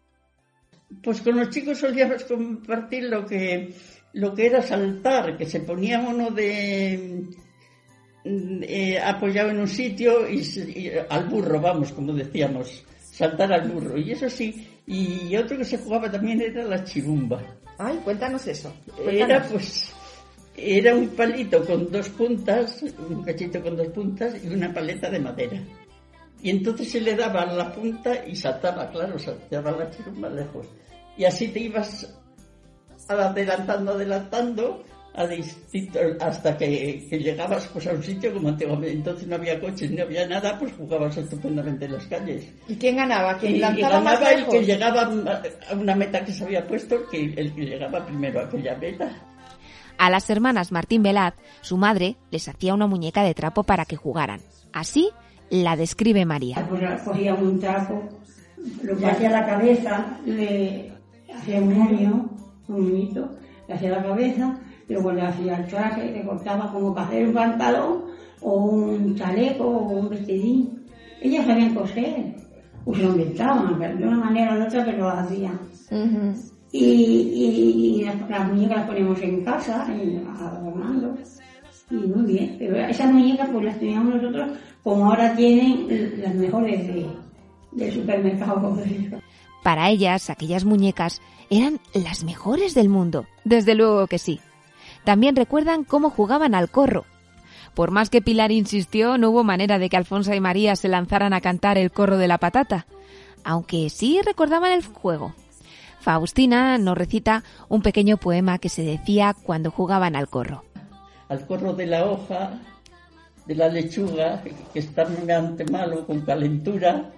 [1.01, 3.73] Pues con los chicos solíamos compartir lo que,
[4.15, 7.25] lo que era saltar, que se ponía uno de
[8.25, 13.99] eh, apoyado en un sitio y, y al burro, vamos, como decíamos, saltar al burro.
[13.99, 17.43] Y eso sí, y otro que se jugaba también era la chirumba.
[17.77, 18.73] Ay, cuéntanos eso.
[19.05, 19.93] Era pues,
[20.57, 25.19] era un palito con dos puntas, un cachito con dos puntas y una paleta de
[25.19, 25.61] madera.
[26.41, 30.69] Y entonces se le daba la punta y saltaba, claro, saltaba la chirumba lejos.
[31.17, 32.15] Y así te ibas
[33.09, 34.85] adelantando, adelantando
[35.15, 38.93] a distintos, hasta que, que llegabas pues, a un sitio como antiguamente.
[38.93, 42.45] Entonces no había coches, no había nada, pues jugabas estupendamente en las calles.
[42.67, 43.39] ¿Y quién ganaba?
[43.39, 46.67] ¿Quién Y, y lanzaba más ganaba el que llegaba a una meta que se había
[46.67, 49.11] puesto, que el que llegaba primero a aquella meta.
[49.97, 53.97] A las hermanas Martín Velaz, su madre les hacía una muñeca de trapo para que
[53.97, 54.41] jugaran.
[54.73, 55.11] Así
[55.51, 56.67] la describe María.
[56.69, 58.03] Pues cogía un trapo,
[58.83, 60.93] lo que hacía la cabeza, le
[61.33, 62.31] hacía un moño,
[62.69, 63.29] un moñito,
[63.69, 64.59] le hacía la cabeza,
[64.89, 68.05] luego le hacía el traje, le cortaba como para hacer un pantalón,
[68.41, 70.85] o un chaleco, o un vestidín.
[71.21, 72.35] Ellas sabían coser,
[72.85, 75.59] o se lo inventaban, de una manera o de otra, pero lo hacían.
[76.73, 81.15] Y, y, y las, las muñecas las ponemos en casa, en, adornando.
[81.91, 85.87] Y muy bien, pero esas muñecas pues las teníamos nosotros como ahora tienen
[86.21, 87.07] las mejores de,
[87.73, 88.77] del supermercado.
[89.65, 93.27] Para ellas, aquellas muñecas eran las mejores del mundo.
[93.45, 94.41] Desde luego que sí.
[95.05, 97.07] También recuerdan cómo jugaban al corro.
[97.73, 101.33] Por más que Pilar insistió, no hubo manera de que Alfonso y María se lanzaran
[101.33, 102.87] a cantar el corro de la patata,
[103.43, 105.35] aunque sí recordaban el juego.
[105.99, 110.63] Faustina nos recita un pequeño poema que se decía cuando jugaban al corro.
[111.31, 112.61] Al corro de la hoja,
[113.47, 114.43] de la lechuga,
[114.75, 117.11] que está bastante malo, con calentura,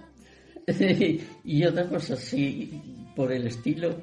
[1.45, 2.81] y otras cosas así
[3.15, 3.97] por el estilo.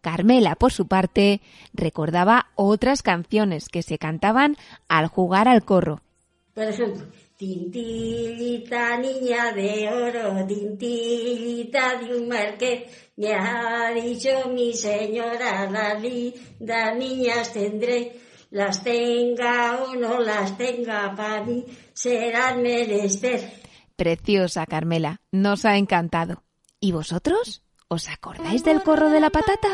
[0.00, 1.40] Carmela, por su parte,
[1.74, 4.56] recordaba otras canciones que se cantaban
[4.88, 6.00] al jugar al corro.
[6.54, 7.06] Por ejemplo,
[7.40, 12.82] Tintilita, niña de oro, tintilita de un marqués,
[13.16, 18.12] me ha dicho mi señora, las lindas niñas tendré,
[18.50, 23.59] las tenga o no las tenga para mí, serán menester.
[24.00, 26.42] Preciosa Carmela, nos ha encantado.
[26.80, 27.62] ¿Y vosotros?
[27.86, 29.68] ¿Os acordáis del corro de la patata?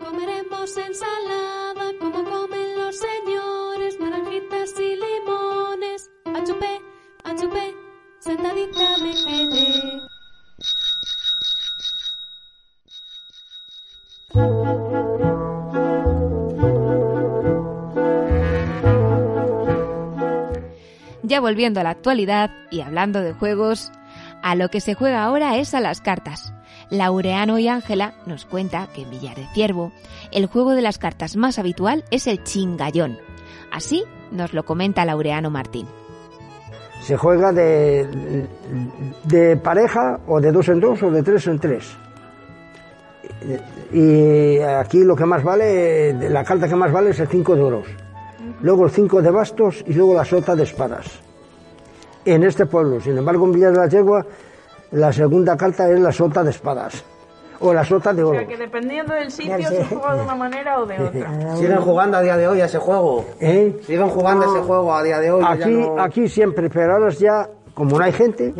[0.00, 6.10] Comeremos ensalada como comen los señores, naranjitas y limones.
[6.34, 6.80] A chupé,
[7.22, 7.76] a chupé,
[8.18, 10.02] sentadita me quedé.
[21.32, 23.90] Ya volviendo a la actualidad y hablando de juegos,
[24.42, 26.52] a lo que se juega ahora es a las cartas.
[26.90, 29.92] Laureano y Ángela nos cuenta que en Villar de Ciervo
[30.30, 33.16] el juego de las cartas más habitual es el chingallón.
[33.70, 35.86] Así nos lo comenta Laureano Martín.
[37.00, 38.46] Se juega de,
[39.64, 41.96] pareja o de dos en dos o de tres en tres.
[43.90, 47.62] Y aquí lo que más vale, la carta que más vale es el 5 de
[47.62, 47.86] oros.
[48.62, 51.06] Luego el 5 de bastos y luego la sota de espadas.
[52.24, 54.24] En este pueblo, sin embargo, en Villar de la Yegua,
[54.92, 57.04] la segunda carta es la sota de espadas.
[57.60, 58.38] O la sota de O oro.
[58.40, 61.56] sea que dependiendo del sitio se juega de una manera o de otra.
[61.56, 63.24] Siguen jugando a día de hoy a ese juego.
[63.40, 63.76] ¿Eh?
[63.86, 65.42] Siguen jugando a ese juego a día de hoy.
[65.42, 68.52] ya Aquí, no- aquí siempre, pero ahora ya, como no hay gente,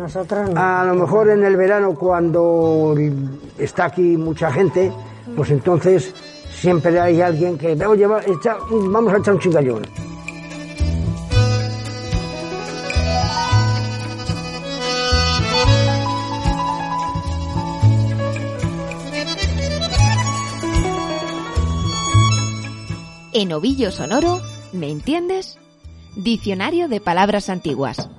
[0.55, 2.95] a lo mejor en el verano cuando
[3.57, 4.91] está aquí mucha gente,
[5.35, 6.13] pues entonces
[6.63, 9.81] siempre hay alguien que, vamos a echar un chingallón.
[23.33, 24.39] En Ovillo Sonoro,
[24.71, 25.57] ¿me entiendes?
[26.15, 28.09] Diccionario de palabras antiguas.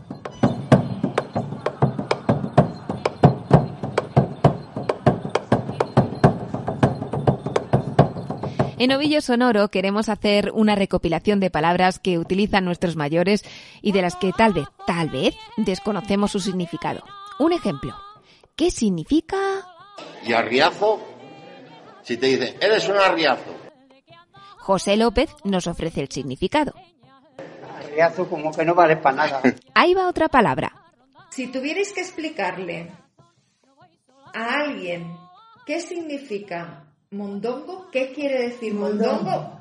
[8.76, 13.44] En Ovillo Sonoro queremos hacer una recopilación de palabras que utilizan nuestros mayores
[13.82, 17.04] y de las que tal vez, tal vez, desconocemos su significado.
[17.38, 17.94] Un ejemplo.
[18.56, 19.36] ¿Qué significa?
[20.24, 21.00] Y arriazo,
[22.02, 23.54] si te dicen, eres un arriazo.
[24.58, 26.74] José López nos ofrece el significado.
[27.78, 29.42] Arriazo como que no vale para nada.
[29.74, 30.72] Ahí va otra palabra.
[31.30, 32.90] Si tuvierais que explicarle
[34.32, 35.16] a alguien
[35.64, 36.83] qué significa
[37.16, 39.60] mondongo, qué quiere decir mondongo,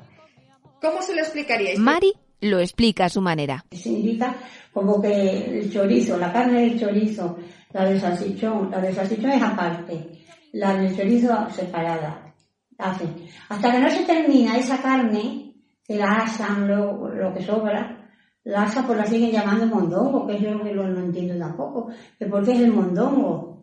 [0.80, 1.78] ¿cómo se lo explicaríais?
[1.78, 3.64] Mari lo explica a su manera.
[3.70, 4.34] Significa
[4.72, 7.38] como que el chorizo, la carne del chorizo,
[7.72, 10.20] la del salchichón, la del salchichón es aparte,
[10.52, 12.34] la del chorizo separada.
[12.76, 13.14] Hacen.
[13.48, 15.54] Hasta que no se termina esa carne,
[15.86, 18.10] que la asan lo, lo que sobra,
[18.42, 21.88] la asan pues la siguen llamando mondongo, que es lo que no, no entiendo tampoco.
[22.18, 23.62] Que ¿Por qué es el mondongo?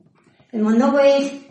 [0.51, 1.50] El mondongo es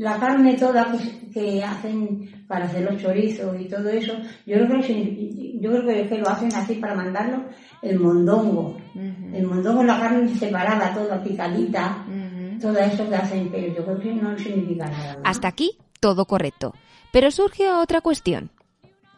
[0.00, 4.14] la carne toda que, que hacen para hacer los chorizos y todo eso,
[4.46, 7.44] yo creo que, yo creo que, que lo hacen así para mandarlo
[7.82, 8.78] el mondongo.
[8.94, 12.04] El mondongo es la carne separada, toda picadita,
[12.60, 15.20] todo eso que hacen, pero yo creo que no significa nada.
[15.24, 16.74] Hasta aquí todo correcto.
[17.12, 18.50] Pero surge otra cuestión.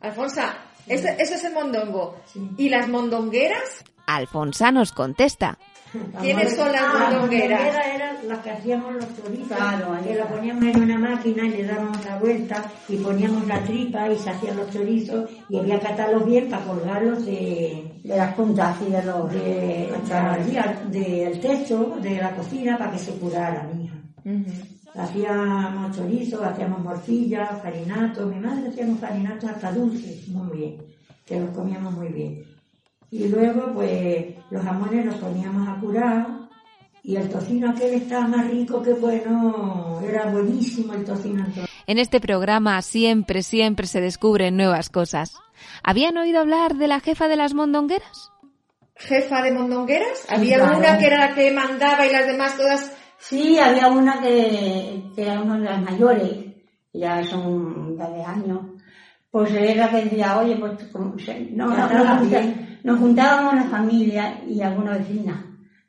[0.01, 0.55] Alfonsa,
[0.87, 2.17] ese- eso es el mondongo.
[2.57, 3.85] ¿Y las mondongueras?
[4.07, 5.59] Alfonsa nos contesta.
[6.21, 7.61] ¿Quiénes son las Ah, mondongueras?
[7.61, 11.51] mondongueras eran las que hacíamos los chorizos, Claro, que lo poníamos en una máquina y
[11.51, 15.79] le dábamos la vuelta y poníamos la tripa y se hacían los chorizos y había
[15.81, 19.33] que atarlos bien para colgarlos de, de las puntas y de los...
[19.33, 23.97] de, de- del techo de la cocina para que se curara mi hija.
[24.95, 28.27] Hacíamos chorizos, hacíamos morcilla, farinato.
[28.27, 30.77] Mi madre hacía unos farinatos hasta dulces, muy bien,
[31.25, 32.45] que los comíamos muy bien.
[33.13, 36.27] Y luego, pues, los jamones los poníamos a curar
[37.05, 41.45] y el tocino aquel estaba más rico que bueno, era buenísimo el tocino.
[41.87, 45.37] En este programa siempre, siempre se descubren nuevas cosas.
[45.85, 48.31] ¿Habían oído hablar de la jefa de las mondongueras?
[48.97, 50.27] ¿Jefa de mondongueras?
[50.31, 50.79] ¿Había claro.
[50.79, 52.97] una que era la que mandaba y las demás todas?
[53.19, 56.33] Sí, había una que, que era una de las mayores,
[56.95, 58.61] ya son ya de años.
[59.31, 62.72] Pues era que decía, oye, pues como se- no, no, está junta- bien.
[62.85, 65.45] Nos juntábamos la familia y alguna vecina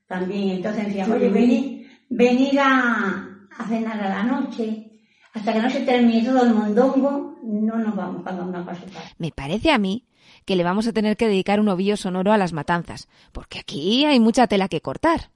[0.07, 0.57] también.
[0.57, 3.27] Entonces decían, oye, venid, venid a,
[3.57, 4.89] a cenar a la noche.
[5.33, 8.99] Hasta que no se termine todo el mondongo, no nos vamos a dar una paseta.
[9.17, 10.05] Me parece a mí
[10.45, 14.05] que le vamos a tener que dedicar un ovillo sonoro a las matanzas, porque aquí
[14.05, 15.31] hay mucha tela que cortar.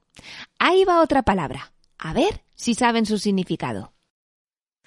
[0.58, 1.72] Ahí va otra palabra.
[1.98, 3.92] A ver si saben su significado.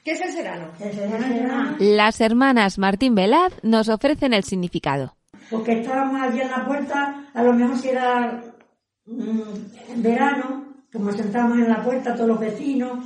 [0.04, 0.72] ¿Qué es el serano?
[0.80, 5.16] El serano Las hermanas Martín Velaz nos ofrecen el significado.
[5.52, 8.42] Porque estábamos allí en la puerta, a lo mejor si era
[9.06, 9.42] mm,
[9.90, 13.06] en verano, como sentábamos en la puerta todos los vecinos,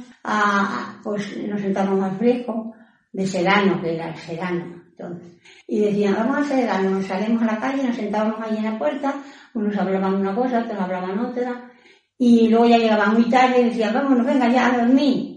[1.03, 2.73] pues nos sentábamos al fresco
[3.11, 4.83] de serano, que era el serano.
[4.97, 5.27] Entonces,
[5.67, 8.77] y decían, vamos a serano, nos salimos a la calle, nos sentábamos ahí en la
[8.77, 9.15] puerta,
[9.53, 11.71] unos hablaban una cosa, otros hablaban otra,
[12.17, 15.34] y luego ya llegaban muy tarde y decían, vámonos, venga ya a dormir.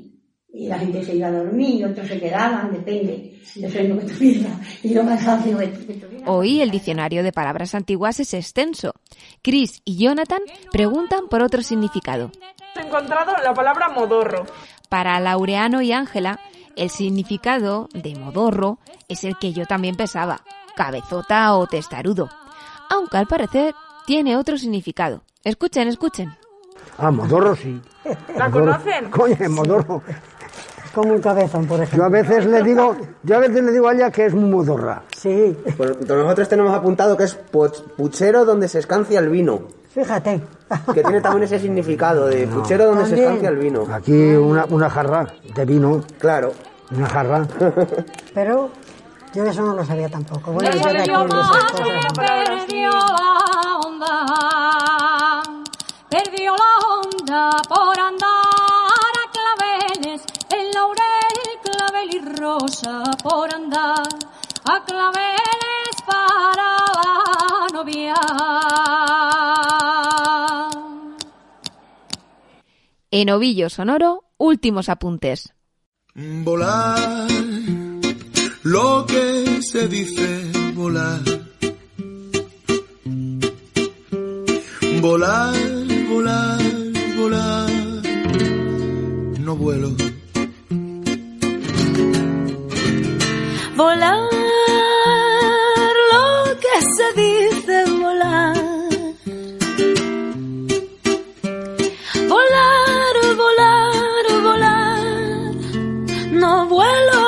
[0.50, 4.06] Y la gente se iba a dormir y otros se quedaban, depende del sueño que
[4.06, 4.50] tuviera.
[4.82, 6.30] Y yo cansancio que, que tuviera.
[6.30, 8.94] Hoy el diccionario de palabras antiguas es extenso.
[9.42, 10.40] Chris y Jonathan
[10.72, 12.30] preguntan por otro significado.
[12.76, 14.46] He encontrado la palabra modorro.
[14.88, 16.40] Para Laureano y Ángela,
[16.76, 18.78] el significado de modorro
[19.08, 20.40] es el que yo también pensaba,
[20.74, 22.30] cabezota o testarudo.
[22.88, 23.74] Aunque al parecer
[24.06, 25.22] tiene otro significado.
[25.44, 26.34] Escuchen, escuchen.
[26.96, 27.78] Ah, Modorro sí.
[28.34, 28.72] ¿La Modorro.
[28.72, 29.10] conocen?
[29.10, 30.02] Coño, Modorro.
[31.00, 31.98] Como un cabezón, por ejemplo.
[31.98, 35.02] Yo a veces le digo, yo a veces le digo a ella que es modorra.
[35.16, 39.60] Sí, Pues nosotros tenemos apuntado que es puchero donde se escancia el vino.
[39.94, 40.40] fíjate.
[40.92, 43.86] Que tiene también ese significado de puchero donde se escancia el vino.
[43.92, 46.52] Aquí una, una jarra de vino, Claro.
[46.96, 47.46] una jarra.
[48.34, 48.70] Pero
[49.34, 50.50] yo eso no lo sabía tampoco.
[50.52, 51.88] Bueno, yo de aquí Perdió de esas cosas.
[63.22, 64.06] Por andar
[64.64, 68.14] a claveles para la novia.
[73.10, 75.52] En Ovillo Sonoro, últimos apuntes.
[76.14, 77.28] Volar,
[78.62, 81.20] lo que se dice volar.
[85.00, 85.54] Volar,
[86.08, 86.60] volar,
[87.16, 87.70] volar.
[89.40, 90.07] No vuelo.
[93.78, 94.18] Volar,
[96.12, 98.56] lo que se dice volar.
[102.28, 105.54] Volar, volar, volar.
[106.32, 107.24] No vuelo,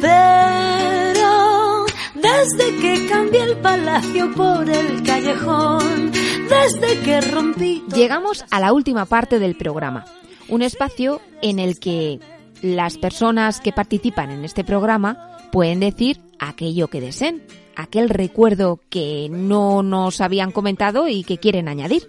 [0.00, 1.84] pero
[2.14, 6.12] desde que cambié el palacio por el callejón,
[6.48, 10.06] desde que rompí Llegamos a la última parte del programa,
[10.48, 12.20] un espacio en el que
[12.62, 17.42] las personas que participan en este programa pueden decir aquello que deseen,
[17.76, 22.02] aquel recuerdo que no nos habían comentado y que quieren añadir.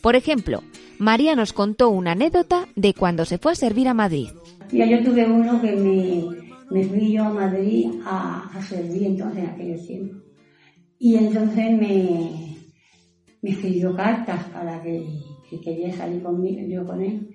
[0.00, 0.62] Por ejemplo,
[0.98, 4.28] María nos contó una anécdota de cuando se fue a servir a Madrid.
[4.70, 6.24] Mira, yo tuve uno que me,
[6.70, 10.22] me fui yo a Madrid a, servir entonces en aquellos tiempos.
[10.98, 12.56] Y entonces me,
[13.42, 15.06] me escribió cartas para que
[15.48, 17.33] si quería salir conmigo, yo con él.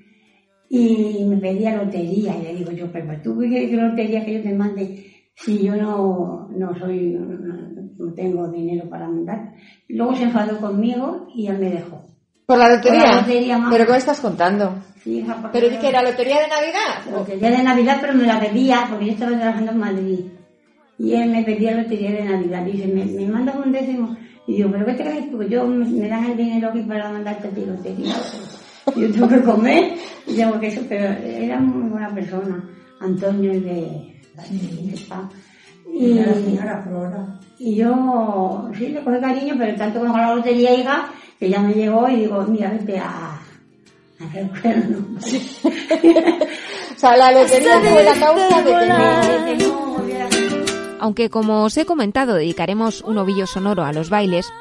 [0.69, 2.37] Y me pedía lotería.
[2.37, 5.05] Y le digo yo, pero tú qué lotería que yo te mande
[5.35, 9.53] si yo no, no soy, no, tengo dinero para mandar.
[9.87, 12.01] Luego se enfadó conmigo y él me dejó.
[12.45, 12.99] ¿Por la lotería?
[12.99, 13.69] Por la lotería, mamá.
[13.71, 14.73] ¿Pero qué me estás contando?
[15.03, 17.11] Sí, hija, ¿Pero yo- que era lotería de Navidad?
[17.19, 20.19] Lotería de Navidad, pero me la pedía porque yo estaba trabajando en Madrid.
[20.97, 22.65] Y él me pedía lotería de Navidad.
[22.65, 24.17] Dice, me, me mandas un décimo.
[24.45, 25.25] Y digo, ¿pero qué te crees?
[25.31, 28.15] Porque yo me, me dan el dinero aquí para mandarte a ti lotería.
[28.95, 29.93] Y yo tengo que comer.
[30.27, 32.63] Y tengo que eso, pero era muy buena persona.
[32.99, 34.21] Antonio el de...
[34.49, 35.29] de Spa.
[35.91, 37.39] Y, La señora Flora.
[37.57, 41.09] y yo sí le cogí cariño, pero tanto como la lotería, hija,
[41.39, 43.39] que ya me llegó y digo, mira, vete a,
[44.19, 44.97] a hacer cuerno.
[46.95, 49.68] O sea, la lotería fue la causa de que.
[50.99, 54.51] Aunque como os he comentado dedicaremos un ovillo sonoro a los bailes,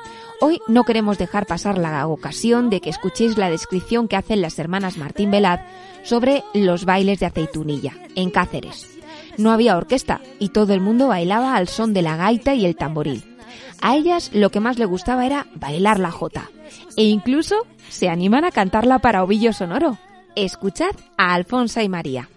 [0.41, 4.59] hoy no queremos dejar pasar la ocasión de que escuchéis la descripción que hacen las
[4.59, 5.61] hermanas Martín Velaz
[6.05, 8.99] sobre los bailes de aceitunilla en Cáceres.
[9.37, 12.77] No había orquesta y todo el mundo bailaba al son de la gaita y el
[12.77, 13.37] tamboril.
[13.81, 16.51] A ellas lo que más le gustaba era bailar la jota
[16.97, 19.99] e incluso se animan a cantarla para ovillo sonoro.
[20.37, 22.29] Escuchad a Alfonsa y María.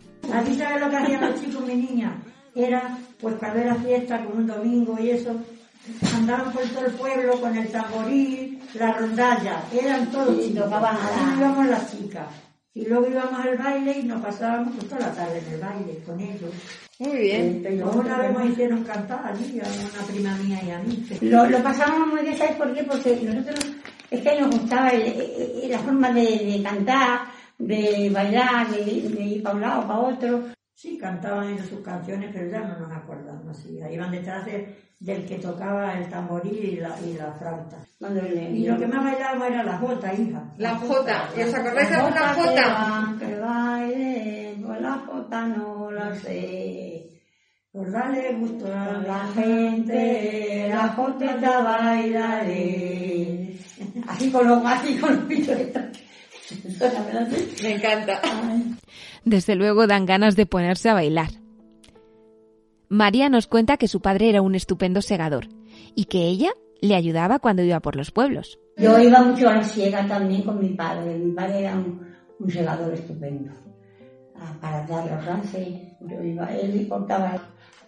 [2.55, 5.35] Era, pues cuando era fiesta, con un domingo y eso,
[6.15, 10.63] andaban por todo el pueblo con el tamboril, la rondalla, eran todos Sí, chicos.
[10.65, 12.27] tocaban Así a- íbamos las chicas.
[12.73, 15.97] Y luego íbamos al baile y nos pasábamos pues, toda la tarde en el baile
[16.05, 16.51] con ellos.
[16.99, 17.63] Muy bien.
[17.65, 21.05] Eh, luego una vez nos hicieron cantar allí, a una prima mía y a mí.
[21.21, 22.83] Lo, lo pasábamos muy bien, ¿sabes por qué?
[22.83, 23.59] Porque nosotros,
[24.09, 25.01] es que nos gustaba el-
[25.63, 27.21] el- la forma de, de cantar,
[27.57, 30.43] de bailar, de, de ir para un lado, para otro.
[30.81, 33.55] Sí, cantaban ellos sus canciones, pero ya no nos acordamos.
[33.55, 37.77] Sí, ahí iban detrás de- del que tocaba el tamboril y la, y la flauta.
[37.99, 40.43] Y lo que más bailábamos era la jota, hija.
[40.57, 41.29] La jota.
[41.37, 43.15] ¿Y os acordáis de La alguna jota jota?
[43.19, 47.11] Que, baile, con la jota no la sé.
[47.71, 53.55] Por darle gusto a La gente, la jotita bailaré.
[54.07, 55.27] Así con los así con los.
[57.63, 58.19] Me encanta.
[59.25, 61.29] Desde luego dan ganas de ponerse a bailar.
[62.89, 65.47] María nos cuenta que su padre era un estupendo segador
[65.95, 66.51] y que ella
[66.81, 68.59] le ayudaba cuando iba por los pueblos.
[68.77, 71.17] Yo iba mucho a la siega también con mi padre.
[71.17, 73.51] Mi padre era un, segador estupendo.
[74.35, 75.67] Ah, para dar los rances.
[76.01, 77.39] Yo iba, él cortaba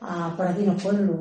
[0.01, 1.19] ah, por aquí en los pueblos.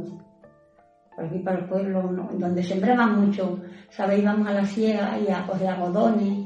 [1.16, 2.28] Por aquí para el pueblo, ¿no?
[2.34, 3.60] donde sembraban mucho.
[3.88, 4.20] ¿Sabes?
[4.20, 6.41] Íbamos a la siega y a coger algodones,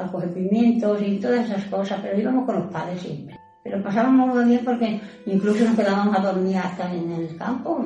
[0.00, 2.00] a coger pimientos y todas esas cosas.
[2.02, 3.38] Pero íbamos con los padres siempre.
[3.62, 7.84] Pero pasábamos muy bien porque incluso nos quedábamos a dormir hasta en el campo.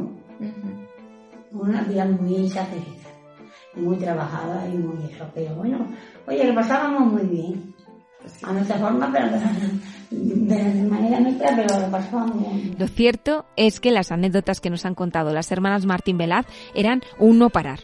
[1.52, 3.14] Una vida muy sacrificada,
[3.74, 5.26] muy trabajada y muy eso.
[5.34, 5.86] Pero bueno,
[6.26, 7.74] oye, lo pasábamos muy bien.
[8.42, 9.26] A nuestra forma, pero
[10.10, 12.76] de, de manera nuestra, pero lo pasábamos muy bien.
[12.78, 17.02] Lo cierto es que las anécdotas que nos han contado las hermanas Martín Velaz eran
[17.18, 17.80] un no parar.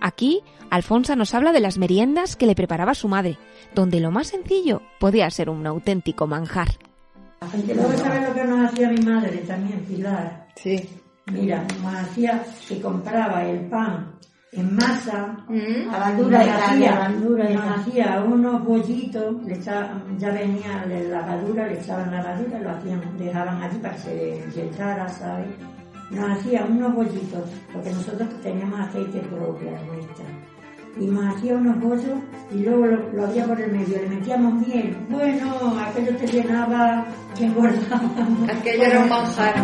[0.00, 3.38] Aquí, Alfonsa nos habla de las meriendas que le preparaba su madre,
[3.74, 6.68] donde lo más sencillo podía ser un auténtico manjar.
[7.66, 10.46] Luego, ¿sabes lo que nos hacía mi madre también, Pilar?
[10.56, 10.88] Sí.
[11.32, 14.12] Mira, nos hacía que compraba el pan
[14.52, 15.36] en masa,
[15.90, 20.30] A la dura y hacía, la dura y nos la- hacía unos bollitos, le ya
[20.30, 24.50] venía de la levadura, le echaban la levadura, lo hacían, dejaban allí para que se
[24.52, 25.48] se echara, ¿sabes?
[26.10, 30.24] Nos hacía unos bollitos, porque nosotros teníamos aceite propio, nuestra.
[31.00, 32.18] Y nos hacía unos bollos
[32.52, 34.96] y luego lo, lo había por el medio, le metíamos miel.
[35.08, 37.04] Bueno, aquello te llenaba,
[37.36, 38.00] que engordaba.
[38.52, 39.54] Aquello era un manjar.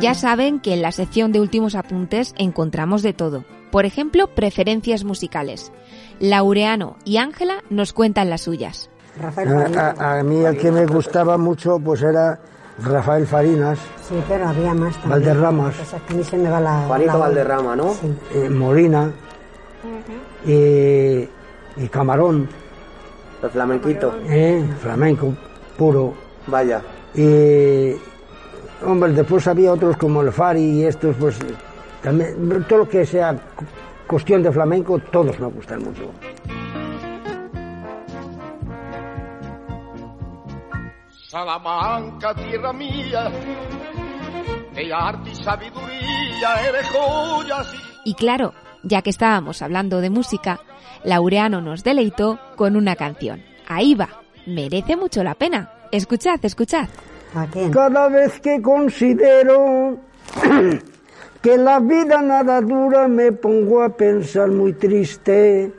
[0.00, 3.44] Ya saben que en la sección de últimos apuntes encontramos de todo.
[3.72, 5.72] Por ejemplo, preferencias musicales.
[6.20, 8.90] Laureano y Ángela nos cuentan las suyas.
[9.20, 12.38] A mí el que me gustaba mucho pues era
[12.84, 15.10] Rafael Farinas, Sí, pero había más también.
[15.10, 15.74] Valderramas.
[15.76, 16.84] Pues a mí se me va la...
[16.86, 17.92] Juanito la- Valderrama, ¿no?
[17.94, 18.14] Sí.
[18.34, 19.10] eh, Molina
[20.46, 21.28] y,
[21.82, 22.48] y Camarón,
[23.42, 24.14] El flamenquito.
[24.26, 25.34] eh, flamenco
[25.76, 26.14] puro.
[26.46, 26.80] Vaya.
[27.14, 27.92] Y,
[28.86, 31.38] hombre, después había otros como el Fari y estos, pues
[32.02, 33.64] también, todo lo que sea cu-
[34.06, 36.02] cuestión de flamenco, todos me gustan mucho.
[41.28, 43.30] Salamanca, tierra mía,
[44.74, 50.58] de arte y sabiduría, eres joyas y Y claro, ya que estábamos hablando de música,
[51.04, 53.42] Laureano nos deleitó con una canción.
[53.66, 54.08] Ahí va,
[54.46, 55.70] merece mucho la pena.
[55.92, 56.88] Escuchad, escuchad.
[57.34, 57.72] ¿A quién?
[57.72, 59.98] Cada vez que considero
[61.42, 65.74] que la vida nada dura me pongo a pensar muy triste,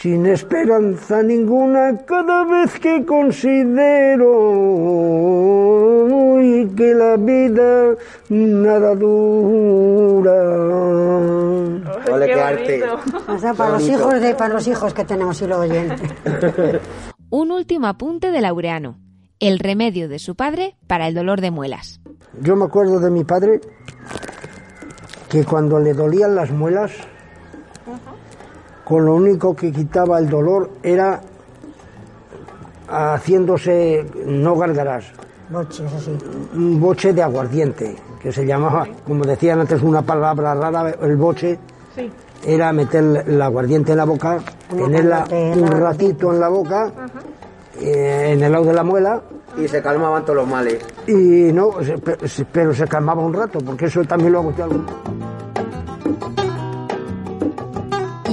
[0.00, 4.30] sin esperanza ninguna cada vez que considero
[6.06, 7.96] uy, que la vida
[8.28, 10.32] nada dura.
[12.12, 12.82] Ole, qué arte.
[13.28, 16.02] O sea, para los hijos de, para los hijos que tenemos y lo oyente.
[17.30, 18.98] Un último apunte de Laureano.
[19.40, 22.00] El remedio de su padre para el dolor de muelas.
[22.40, 23.60] Yo me acuerdo de mi padre
[25.28, 26.92] que cuando le dolían las muelas,
[28.86, 31.20] con lo único que quitaba el dolor era
[32.88, 35.06] haciéndose, no gargaras,
[35.50, 36.16] Boches así.
[36.54, 41.58] un boche de aguardiente, que se llamaba, como decían antes, una palabra rara, el boche,
[41.96, 42.08] Sí.
[42.46, 46.92] era meter el aguardiente en la boca, tenerla un ratito en la boca,
[47.80, 49.20] eh, en el lado de la muela,
[49.58, 50.78] Y se calmaban todos los males.
[51.08, 51.70] y no,
[52.52, 54.68] pero se calmaba un rato, porque eso también lo hago yo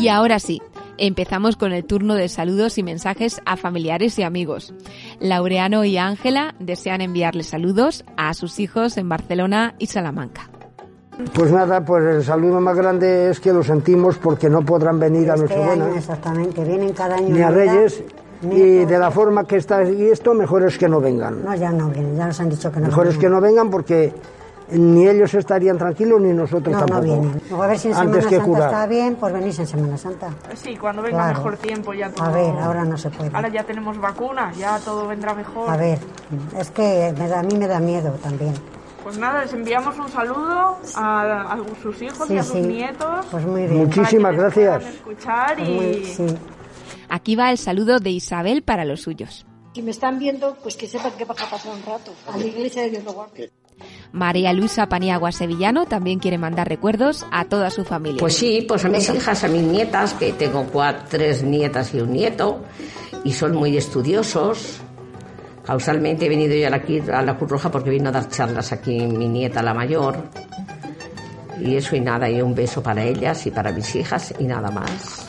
[0.03, 0.61] Y ahora sí,
[0.97, 4.73] empezamos con el turno de saludos y mensajes a familiares y amigos.
[5.21, 10.49] Laureano y Ángela desean enviarles saludos a sus hijos en Barcelona y Salamanca.
[11.33, 15.31] Pues nada, pues el saludo más grande es que lo sentimos porque no podrán venir
[15.31, 16.65] a Este Nochebuena año, exactamente.
[16.65, 17.29] Vienen cada año.
[17.29, 18.03] ni a Reyes
[18.51, 21.45] y de la forma que está y esto, mejor es que no vengan.
[21.45, 23.69] No, ya no vienen, ya nos han dicho que no Mejor es que no vengan
[23.69, 24.11] porque
[24.71, 27.03] ni ellos estarían tranquilos ni nosotros No, no tampoco.
[27.21, 27.41] vienen.
[27.49, 28.69] Luego a ver si en Semana Antes que Santa curar.
[28.69, 30.29] está bien, pues venís en Semana Santa.
[30.55, 31.37] Sí, cuando venga Claro.
[31.37, 32.25] mejor tiempo ya todo.
[32.25, 33.31] A ver, ahora no se puede.
[33.35, 35.69] Ahora ya tenemos vacuna, ya todo vendrá mejor.
[35.69, 35.99] A ver,
[36.57, 38.53] es que me da- a mí me da miedo también.
[39.03, 42.61] Pues nada, les enviamos un saludo a, a sus hijos Sí, y a sus sí.
[42.61, 43.25] nietos.
[43.29, 43.85] Pues muy bien.
[43.87, 44.85] Muchísimas gracias.
[44.85, 46.25] escuchar Pues y muy- sí.
[47.09, 49.45] Aquí va el saludo de Isabel para los suyos.
[49.75, 52.11] Si me están viendo, pues que sepan que vas a pasar un rato.
[52.31, 53.51] A la iglesia de Dios lo guarde.
[54.11, 58.19] María Luisa Paniagua Sevillano también quiere mandar recuerdos a toda su familia.
[58.19, 61.99] Pues sí, pues a mis hijas, a mis nietas, que tengo cuatro, tres nietas y
[62.01, 62.61] un nieto,
[63.23, 64.81] y son muy estudiosos.
[65.65, 68.27] Causalmente he venido yo a la, Qui- a la Cruz Roja porque vino a dar
[68.29, 70.17] charlas aquí mi nieta, la mayor.
[71.59, 74.69] Y eso y nada, y un beso para ellas y para mis hijas y nada
[74.71, 75.27] más.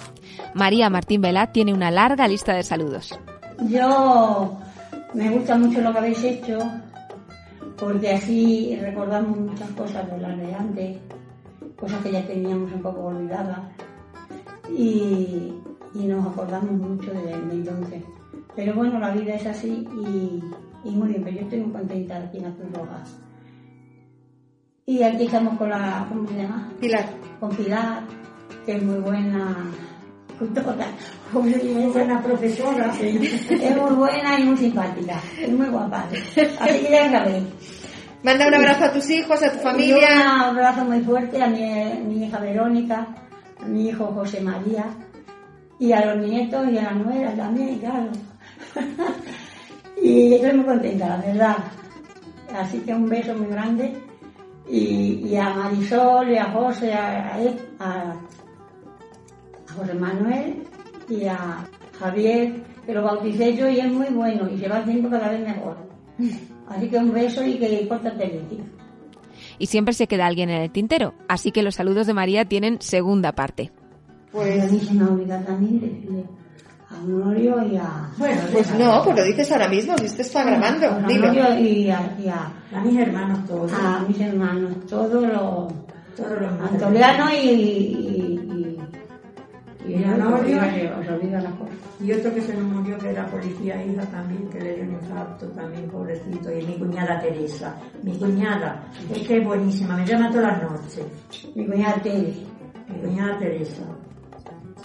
[0.55, 3.17] María Martín Velat tiene una larga lista de saludos.
[3.69, 4.59] Yo
[5.15, 6.59] me gusta mucho lo que habéis hecho
[7.79, 10.99] porque así recordamos muchas cosas de las de antes,
[11.77, 13.61] cosas que ya teníamos un poco olvidadas
[14.71, 15.53] y,
[15.95, 18.03] y nos acordamos mucho de, de entonces.
[18.55, 20.41] Pero bueno, la vida es así y,
[20.89, 23.03] y muy bien, pero yo estoy muy contenta aquí en la Cruz Roja.
[24.87, 26.71] Y aquí estamos con la, ¿cómo se llama?
[26.79, 27.07] Pilar.
[27.41, 28.03] Con Pilar,
[28.65, 29.57] que es muy buena
[30.39, 30.87] tutora,
[31.33, 31.53] muy
[31.93, 36.07] buena profesora, es muy buena y muy simpática, es muy guapa.
[36.61, 37.45] Así que ya sabéis.
[38.25, 40.09] Manda un abrazo a tus hijos, a tu familia.
[40.51, 41.61] Un abrazo muy fuerte a mi,
[42.07, 43.07] mi hija Verónica,
[43.63, 44.87] a mi hijo José María,
[45.79, 48.09] y a los nietos y a la nuera también, claro.
[50.03, 51.57] y estoy muy contenta, la verdad.
[52.57, 53.93] Así que un beso muy grande.
[54.71, 57.39] Y, y a Marisol y a José, a, a,
[57.81, 58.13] a-
[59.69, 60.63] a José Manuel
[61.11, 61.67] y a
[61.99, 65.41] Javier, que lo bauticé yo y es muy bueno y se va haciendo cada vez
[65.41, 65.77] mejor.
[66.69, 68.73] Así que un beso y que pórtate bien.
[69.59, 72.81] Y siempre se queda alguien en el tintero, así que los saludos de María tienen
[72.81, 73.71] segunda parte.
[74.33, 76.25] Pues a mí se me ha olvidado también decirle
[76.91, 78.09] a Honorio y a...
[78.17, 80.87] Bueno, pues no, pues lo dices ahora mismo, si esto está grabando.
[80.91, 81.29] A Dilo.
[81.31, 83.73] Honorio y a, y a, A mis hermanos todos.
[83.73, 85.73] a mis hermanos, todos los...
[86.17, 87.37] Todos los Antoliano y...
[87.37, 88.79] y,
[89.87, 90.59] y, Y Honorio.
[91.01, 91.74] Os olvida la cosa.
[92.01, 94.93] Y otro que se nos murió, que era policía hija también, que le dio un
[94.93, 96.51] infarto también, pobrecito.
[96.53, 97.77] Y mi cuñada Teresa.
[98.03, 98.85] Mi cuñada,
[99.15, 101.07] es que es buenísima, me llama todas las noches.
[101.55, 102.35] Mi cuñada Tere.
[102.89, 103.83] Mi cuñada Teresa.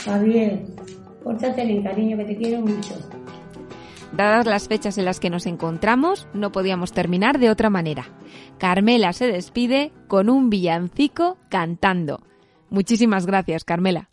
[0.05, 0.65] Javier,
[1.23, 2.95] pórtate bien, cariño, que te quiero mucho.
[4.11, 8.07] Dadas las fechas en las que nos encontramos, no podíamos terminar de otra manera.
[8.57, 12.21] Carmela se despide con un villancico cantando.
[12.69, 14.08] Muchísimas gracias, Carmela.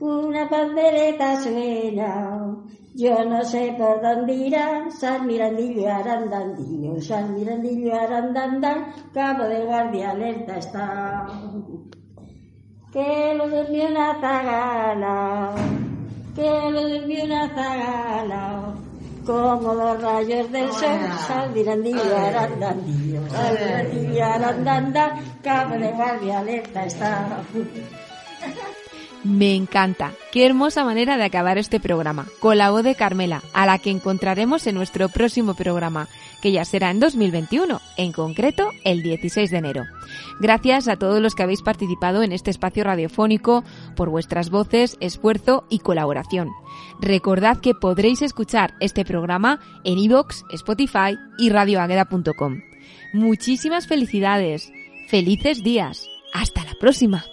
[0.00, 2.56] Una pandereta suena.
[2.94, 10.10] Yo no sé por dónde irán, San Mirandillo, Arandandillo, San Mirandillo, Arandandán, Cabo de Guardia
[10.10, 11.26] alerta está.
[12.92, 15.54] Que lo durmió una zagala,
[16.34, 18.74] que lo durmió una zagala,
[19.24, 25.10] como los rayos del sol, San Mirandillo, Arandandillo, San Mirandillo, Arandandán,
[25.42, 27.42] Cabo de Guardia alerta está.
[29.22, 30.12] Me encanta.
[30.32, 33.90] Qué hermosa manera de acabar este programa, con la voz de Carmela, a la que
[33.90, 36.08] encontraremos en nuestro próximo programa,
[36.40, 39.84] que ya será en 2021, en concreto el 16 de enero.
[40.40, 43.62] Gracias a todos los que habéis participado en este espacio radiofónico
[43.94, 46.48] por vuestras voces, esfuerzo y colaboración.
[47.00, 52.62] Recordad que podréis escuchar este programa en iVoox, Spotify y radioagueda.com.
[53.12, 54.72] Muchísimas felicidades.
[55.08, 56.08] Felices días.
[56.32, 57.24] Hasta la próxima.